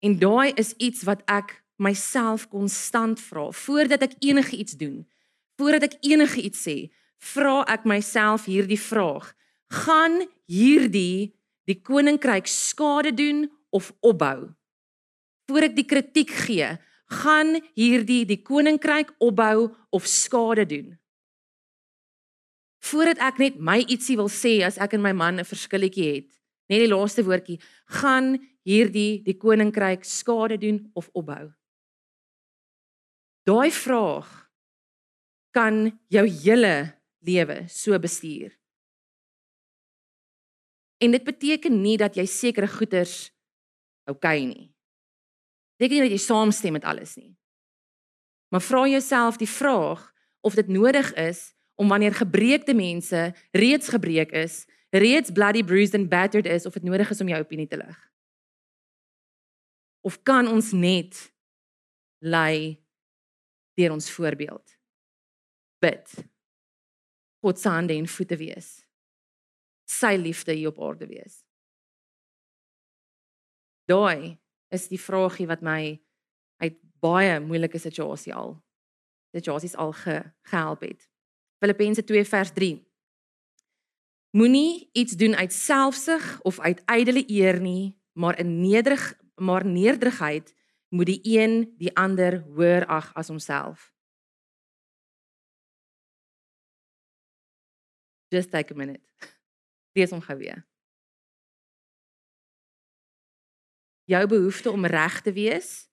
En 0.00 0.18
daai 0.18 0.52
is 0.56 0.72
iets 0.76 1.04
wat 1.08 1.22
ek 1.28 1.58
myself 1.80 2.48
konstant 2.48 3.20
vra 3.20 3.50
voordat 3.52 4.04
ek 4.08 4.16
enige 4.24 4.56
iets 4.56 4.76
doen. 4.80 5.04
Voordat 5.60 5.90
ek 5.90 5.98
enige 6.00 6.40
iets 6.44 6.64
sê, 6.64 6.76
vra 7.20 7.60
ek 7.68 7.84
myself 7.88 8.46
hierdie 8.48 8.80
vraag: 8.80 9.32
gaan 9.70 10.22
hierdie 10.50 11.36
die 11.68 11.78
koninkryk 11.80 12.48
skade 12.50 13.12
doen 13.14 13.44
of 13.70 13.92
opbou. 14.00 14.50
Voor 15.50 15.66
ek 15.68 15.76
die 15.76 15.86
kritiek 15.86 16.32
gee, 16.46 16.72
gaan 17.10 17.58
hierdie 17.78 18.24
die 18.26 18.40
koninkryk 18.42 19.12
opbou 19.18 19.70
of 19.94 20.08
skade 20.08 20.66
doen. 20.66 20.96
Voordat 22.80 23.20
ek 23.22 23.40
net 23.42 23.58
my 23.60 23.80
ietsie 23.84 24.16
wil 24.16 24.30
sê 24.32 24.60
as 24.66 24.78
ek 24.80 24.96
en 24.96 25.04
my 25.04 25.12
man 25.12 25.38
'n 25.38 25.44
verskilletjie 25.44 26.08
het, 26.14 26.28
net 26.70 26.80
die 26.86 26.90
laaste 26.90 27.22
woordjie, 27.22 27.60
gaan 28.00 28.38
hierdie 28.66 29.22
die 29.24 29.36
koninkryk 29.38 30.04
skade 30.04 30.58
doen 30.60 30.82
of 30.94 31.08
opbou. 31.16 31.50
Daai 33.48 33.70
vraag 33.72 34.28
kan 35.50 35.88
jou 36.12 36.26
hele 36.44 36.92
lewe 37.24 37.64
so 37.68 37.98
bestuur. 37.98 38.52
En 41.00 41.10
dit 41.10 41.24
beteken 41.24 41.80
nie 41.82 41.96
dat 41.96 42.16
jy 42.16 42.26
sekere 42.28 42.68
goeders 42.68 43.30
okay 44.10 44.44
nie. 44.44 44.68
Dink 45.80 45.94
nie 45.94 46.02
dat 46.04 46.12
jy 46.12 46.20
saamstem 46.20 46.76
met 46.76 46.84
alles 46.84 47.16
nie. 47.16 47.32
Maar 48.52 48.60
vra 48.60 48.84
jouself 48.90 49.38
die 49.40 49.48
vraag 49.48 50.02
of 50.44 50.54
dit 50.54 50.68
nodig 50.68 51.12
is 51.14 51.54
om 51.80 51.88
wanneer 51.88 52.12
gebreekte 52.14 52.74
mense 52.74 53.30
reeds 53.56 53.88
gebreek 53.88 54.34
is, 54.36 54.66
reeds 54.90 55.32
bloody 55.32 55.64
bruised 55.64 55.94
and 55.94 56.10
battered 56.10 56.46
is 56.46 56.66
of 56.66 56.76
dit 56.76 56.84
nodig 56.84 57.10
is 57.10 57.20
om 57.20 57.28
jou 57.28 57.40
opinie 57.40 57.66
te 57.66 57.76
lig. 57.80 58.09
Of 60.00 60.22
kan 60.22 60.48
ons 60.48 60.72
net 60.72 61.18
lei 62.18 62.80
deur 63.76 63.92
ons 63.92 64.10
voorbeeld? 64.10 64.76
Bid. 65.80 66.14
God 67.40 67.60
se 67.60 67.68
hande 67.68 67.96
en 67.96 68.08
voete 68.08 68.36
wees. 68.36 68.70
Sy 69.88 70.14
liefde 70.20 70.52
hier 70.52 70.72
op 70.72 70.80
aarde 70.84 71.08
wees. 71.08 71.42
Daai 73.88 74.38
is 74.70 74.88
die 74.88 75.00
vragie 75.00 75.48
wat 75.50 75.64
my 75.66 75.98
uit 76.62 76.76
baie 77.02 77.40
moeilike 77.40 77.80
situasie 77.80 78.34
al 78.36 78.58
situasies 79.30 79.76
al 79.78 79.92
ge, 79.92 80.22
gehelp 80.50 80.80
het. 80.80 81.08
Filippense 81.62 82.04
2 82.04 82.24
vers 82.24 82.52
3. 82.52 82.72
Moenie 84.30 84.88
iets 84.92 85.12
doen 85.12 85.36
uit 85.36 85.52
selfsug 85.52 86.40
of 86.42 86.60
uit 86.60 86.82
ydelle 86.90 87.24
eer 87.26 87.60
nie, 87.60 87.98
maar 88.12 88.38
in 88.38 88.60
nederig 88.60 89.14
maar 89.40 89.66
nederigheid 89.66 90.54
moet 90.88 91.06
die 91.06 91.20
een 91.22 91.74
die 91.78 91.96
ander 91.96 92.40
hoër 92.40 92.86
ag 92.86 93.14
as 93.14 93.28
homself. 93.28 93.94
Just 98.28 98.50
take 98.50 98.74
a 98.74 98.76
minute. 98.76 99.02
Lees 99.96 100.10
hom 100.10 100.20
gou 100.20 100.36
weer. 100.38 100.66
Jou 104.04 104.26
behoefte 104.26 104.70
om 104.70 104.86
reg 104.86 105.20
te 105.22 105.32
wees 105.32 105.88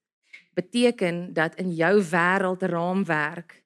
beteken 0.53 1.33
dat 1.33 1.55
in 1.55 1.71
jou 1.71 2.01
wêreld 2.03 2.61
raamwerk 2.61 3.63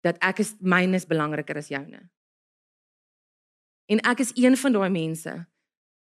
dat 0.00 0.18
ek 0.18 0.38
is 0.44 0.54
myne 0.60 0.98
is 0.98 1.06
belangriker 1.06 1.56
as 1.56 1.70
joune. 1.72 2.10
En 3.86 4.02
ek 4.06 4.20
is 4.20 4.34
een 4.36 4.56
van 4.56 4.72
daai 4.72 4.90
mense 4.90 5.34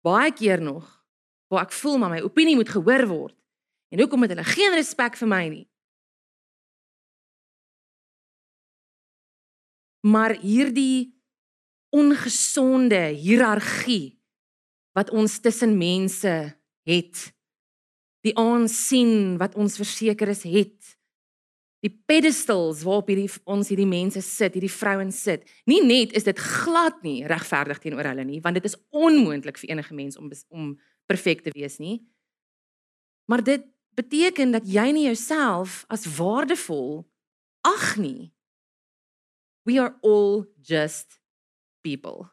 baie 0.02 0.32
keer 0.34 0.62
nog 0.62 0.97
waar 1.48 1.68
ek 1.68 1.76
voel 1.76 1.98
maar 2.02 2.16
my 2.16 2.22
opinie 2.26 2.56
moet 2.56 2.70
gehoor 2.70 3.06
word. 3.08 3.36
En 3.94 4.02
hoekom 4.04 4.26
het 4.26 4.34
hulle 4.36 4.48
geen 4.48 4.76
respek 4.76 5.16
vir 5.20 5.32
my 5.32 5.44
nie? 5.52 5.66
Maar 10.08 10.38
hierdie 10.40 11.16
ongesonde 11.96 13.00
hiërargie 13.16 14.18
wat 14.98 15.10
ons 15.16 15.40
tussen 15.40 15.78
mense 15.78 16.34
het, 16.88 17.24
die 18.26 18.36
aansien 18.38 19.38
wat 19.40 19.56
ons 19.56 19.78
verseker 19.80 20.32
is 20.34 20.44
het, 20.48 20.98
die 21.86 21.94
pedestals 22.10 22.82
waarop 22.86 23.12
hierdie 23.12 23.30
ons 23.46 23.70
hierdie 23.72 23.88
mense 23.88 24.22
sit, 24.26 24.56
hierdie 24.58 24.74
vrouens 24.74 25.20
sit. 25.28 25.46
Nie 25.70 25.84
net 25.86 26.16
is 26.18 26.26
dit 26.26 26.40
glad 26.42 26.98
nie 27.06 27.22
regverdig 27.30 27.80
teenoor 27.84 28.10
hulle 28.10 28.26
nie, 28.28 28.42
want 28.44 28.58
dit 28.58 28.66
is 28.68 28.78
onmoontlik 28.90 29.60
vir 29.62 29.76
enige 29.76 29.96
mens 29.96 30.18
om 30.18 30.32
om 30.50 30.72
perfek 31.08 31.42
te 31.42 31.54
wees 31.56 31.80
nie. 31.82 32.04
Maar 33.28 33.44
dit 33.44 33.66
beteken 33.98 34.54
dat 34.54 34.68
jy 34.70 34.92
nie 34.94 35.08
jouself 35.10 35.84
as 35.92 36.06
waardevol 36.18 37.08
ag 37.66 37.96
nie. 37.98 38.34
We 39.68 39.80
are 39.82 39.98
all 40.02 40.46
just 40.62 41.20
people. 41.82 42.30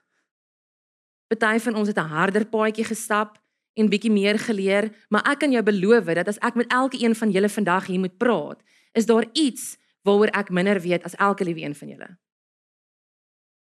Party 1.34 1.58
van 1.58 1.74
ons 1.74 1.88
het 1.88 1.98
'n 1.98 2.14
harder 2.14 2.46
paadjie 2.46 2.84
gestap 2.84 3.40
en 3.74 3.88
bietjie 3.88 4.12
meer 4.12 4.38
geleer, 4.38 4.94
maar 5.08 5.26
ek 5.32 5.38
kan 5.38 5.50
jou 5.50 5.62
beloof 5.62 6.04
dat 6.04 6.28
as 6.28 6.38
ek 6.38 6.54
met 6.54 6.70
elke 6.70 7.02
een 7.02 7.14
van 7.14 7.30
julle 7.30 7.48
vandag 7.48 7.86
hier 7.86 7.98
moet 7.98 8.16
praat, 8.16 8.62
is 8.92 9.06
daar 9.06 9.26
iets 9.32 9.76
waaroor 10.02 10.30
ek 10.30 10.50
minder 10.50 10.80
weet 10.80 11.02
as 11.02 11.14
elke 11.14 11.44
liewe 11.44 11.60
een 11.60 11.74
van 11.74 11.88
julle. 11.88 12.18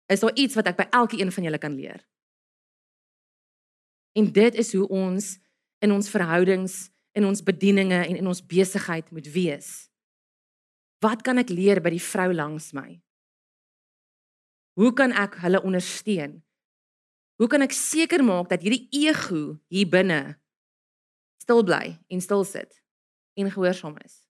Is 0.05 0.19
daar 0.19 0.35
iets 0.35 0.55
wat 0.55 0.67
ek 0.67 0.77
by 0.77 0.87
elke 0.89 1.19
een 1.21 1.31
van 1.31 1.43
julle 1.43 1.57
kan 1.57 1.75
leer? 1.75 2.05
En 4.15 4.31
dit 4.31 4.55
is 4.55 4.71
hoe 4.73 4.87
ons 4.87 5.35
in 5.83 5.91
ons 5.91 6.09
verhoudings, 6.09 6.89
in 7.15 7.25
ons 7.27 7.43
bedieninge 7.43 7.99
en 8.05 8.15
in 8.15 8.27
ons 8.27 8.43
besigheid 8.43 9.11
moet 9.11 9.27
wees. 9.31 9.69
Wat 11.03 11.21
kan 11.23 11.39
ek 11.39 11.51
leer 11.51 11.81
by 11.83 11.91
die 11.93 12.03
vrou 12.03 12.31
langs 12.33 12.71
my? 12.75 12.97
Hoe 14.79 14.91
kan 14.95 15.13
ek 15.15 15.37
hulle 15.43 15.61
ondersteun? 15.63 16.39
Hoe 17.39 17.47
kan 17.51 17.63
ek 17.63 17.75
seker 17.75 18.23
maak 18.23 18.49
dat 18.51 18.63
hierdie 18.63 18.87
ego 18.95 19.57
hier 19.71 19.87
binne 19.91 20.37
stil 21.43 21.63
bly 21.67 21.97
en 22.11 22.23
stil 22.23 22.43
sit 22.47 22.79
en 23.35 23.51
gehoorsaam 23.51 23.99
is? 24.03 24.23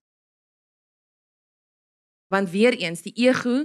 Want 2.30 2.50
weer 2.50 2.74
eens, 2.74 3.02
die 3.06 3.14
ego 3.14 3.64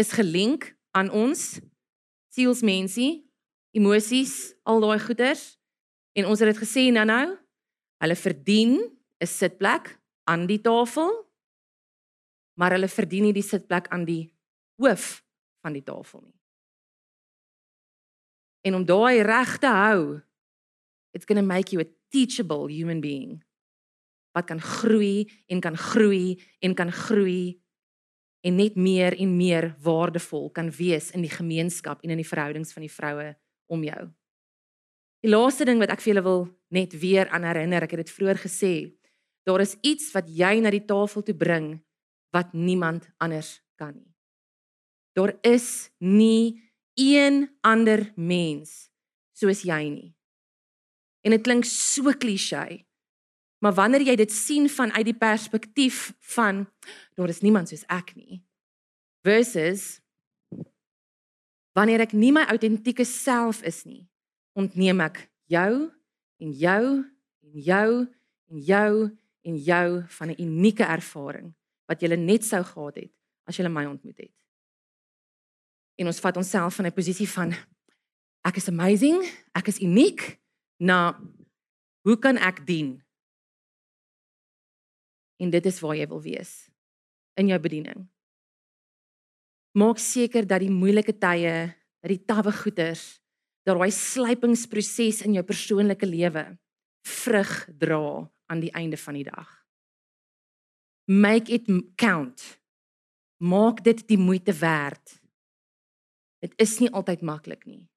is 0.00 0.12
gelink 0.16 0.72
aan 0.96 1.10
ons 1.12 1.60
sielsmensie, 2.32 3.28
emosies, 3.76 4.54
al 4.64 4.80
daai 4.80 5.00
goeders. 5.02 5.57
En 6.12 6.26
ons 6.26 6.38
het 6.40 6.48
dit 6.52 6.62
gesê 6.62 6.88
nou 6.92 7.04
nou, 7.06 7.36
hulle 8.02 8.16
verdien 8.16 8.78
'n 9.20 9.26
sitplek 9.26 9.98
aan 10.24 10.46
die 10.46 10.60
tafel, 10.60 11.10
maar 12.58 12.74
hulle 12.74 12.88
verdien 12.88 13.22
nie 13.22 13.32
die 13.32 13.42
sitplek 13.42 13.88
aan 13.88 14.04
die 14.04 14.32
hoof 14.76 15.22
van 15.62 15.72
die 15.72 15.82
tafel 15.82 16.22
nie. 16.22 16.34
En 18.66 18.74
om 18.74 18.84
daai 18.84 19.22
reg 19.22 19.58
te 19.58 19.70
hou, 19.70 20.20
it's 21.12 21.24
going 21.24 21.40
to 21.40 21.46
make 21.46 21.72
you 21.72 21.82
a 21.82 21.88
teachable 22.10 22.68
human 22.68 23.00
being. 23.00 23.44
Wat 24.32 24.46
kan 24.46 24.60
groei 24.60 25.30
en 25.46 25.60
kan 25.60 25.76
groei 25.76 26.38
en 26.60 26.74
kan 26.74 26.92
groei 26.92 27.60
en 28.40 28.54
net 28.56 28.76
meer 28.76 29.16
en 29.18 29.36
meer 29.36 29.74
waardevol 29.82 30.50
kan 30.50 30.70
wees 30.70 31.10
in 31.10 31.24
die 31.24 31.32
gemeenskap 31.32 32.02
en 32.02 32.10
in 32.14 32.20
die 32.20 32.28
verhoudings 32.28 32.72
van 32.72 32.86
die 32.86 32.92
vroue 32.92 33.32
om 33.66 33.82
jou. 33.84 34.04
Die 35.24 35.30
laaste 35.30 35.66
ding 35.66 35.80
wat 35.82 35.90
ek 35.94 36.02
vir 36.04 36.12
julle 36.12 36.24
wil 36.26 36.44
net 36.74 36.94
weer 37.00 37.30
aan 37.34 37.46
herinner, 37.48 37.84
ek 37.84 37.96
het 37.96 38.06
dit 38.06 38.14
vroeër 38.14 38.38
gesê, 38.44 38.72
daar 39.48 39.64
is 39.64 39.76
iets 39.82 40.12
wat 40.14 40.28
jy 40.30 40.58
na 40.62 40.70
die 40.70 40.84
tafel 40.86 41.24
toe 41.24 41.34
bring 41.34 41.78
wat 42.36 42.52
niemand 42.52 43.08
anders 43.18 43.58
kan 43.80 43.96
nie. 43.96 44.12
Daar 45.16 45.34
is 45.42 45.90
nie 45.98 46.60
een 46.98 47.48
ander 47.66 48.12
mens 48.14 48.90
soos 49.34 49.64
jy 49.66 49.80
nie. 49.90 50.10
En 51.26 51.34
dit 51.34 51.42
klink 51.42 51.66
so 51.66 52.12
klisjé. 52.14 52.84
Maar 53.58 53.74
wanneer 53.74 54.04
jy 54.06 54.14
dit 54.20 54.32
sien 54.32 54.68
vanuit 54.70 55.06
die 55.08 55.16
perspektief 55.18 56.12
van 56.36 56.66
daar 57.18 57.32
is 57.32 57.42
niemand 57.42 57.70
soos 57.70 57.82
ek 57.90 58.14
nie 58.14 58.44
versus 59.26 59.98
wanneer 61.74 62.04
ek 62.06 62.14
nie 62.14 62.30
my 62.34 62.44
autentieke 62.52 63.06
self 63.06 63.64
is 63.66 63.82
nie 63.86 64.06
ontneem 64.58 65.00
ek 65.06 65.22
jou 65.50 65.72
en 66.42 66.52
jou 66.52 66.82
en 66.98 67.62
jou 67.70 67.90
en 68.48 68.58
jou 68.70 68.92
en 69.48 69.56
jou 69.56 69.88
van 70.18 70.28
'n 70.30 70.40
unieke 70.42 70.84
ervaring 70.84 71.54
wat 71.88 72.02
jy 72.02 72.16
net 72.16 72.44
sou 72.44 72.62
gehad 72.64 72.96
het 72.96 73.12
as 73.46 73.56
jy 73.56 73.68
my 73.68 73.86
ontmoet 73.86 74.18
het. 74.18 74.34
En 75.98 76.06
ons 76.06 76.20
vat 76.20 76.36
onsself 76.36 76.74
van 76.74 76.86
'n 76.86 76.92
posisie 76.92 77.28
van 77.28 77.54
ek 78.44 78.56
is 78.56 78.68
amazing, 78.68 79.24
ek 79.54 79.68
is 79.68 79.80
uniek 79.80 80.38
na 80.78 81.20
hoe 82.02 82.18
kan 82.18 82.36
ek 82.36 82.66
dien? 82.66 83.02
En 85.38 85.50
dit 85.50 85.66
is 85.66 85.80
waar 85.80 85.96
jy 85.96 86.06
wil 86.06 86.22
wees 86.22 86.70
in 87.34 87.46
jou 87.46 87.58
bediening. 87.58 88.08
Maak 89.72 89.98
seker 89.98 90.46
dat 90.46 90.60
die 90.60 90.70
moeilike 90.70 91.18
tye, 91.18 91.74
dat 92.00 92.10
die 92.10 92.24
tawwe 92.24 92.52
goeters 92.52 93.20
daai 93.68 93.90
slypingsproses 93.92 95.22
in 95.26 95.36
jou 95.36 95.44
persoonlike 95.44 96.06
lewe 96.06 96.44
vrug 97.06 97.52
dra 97.78 98.30
aan 98.48 98.60
die 98.60 98.72
einde 98.72 98.96
van 98.96 99.18
die 99.18 99.26
dag. 99.28 99.48
Make 101.08 101.52
it 101.52 101.68
count. 101.96 102.60
Maak 103.38 103.84
dit 103.84 104.02
die 104.08 104.18
moeite 104.18 104.52
werd. 104.52 105.20
Dit 106.42 106.54
is 106.56 106.78
nie 106.82 106.90
altyd 106.90 107.22
maklik 107.22 107.64
nie. 107.66 107.88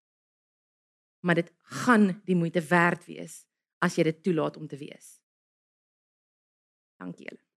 Maar 1.26 1.42
dit 1.42 1.52
gaan 1.84 2.22
die 2.26 2.36
moeite 2.36 2.62
werd 2.62 3.06
wees 3.06 3.44
as 3.82 3.98
jy 3.98 4.06
dit 4.10 4.24
toelaat 4.24 4.58
om 4.58 4.68
te 4.68 4.78
wees. 4.78 5.18
Dankie 7.02 7.26
julle. 7.26 7.51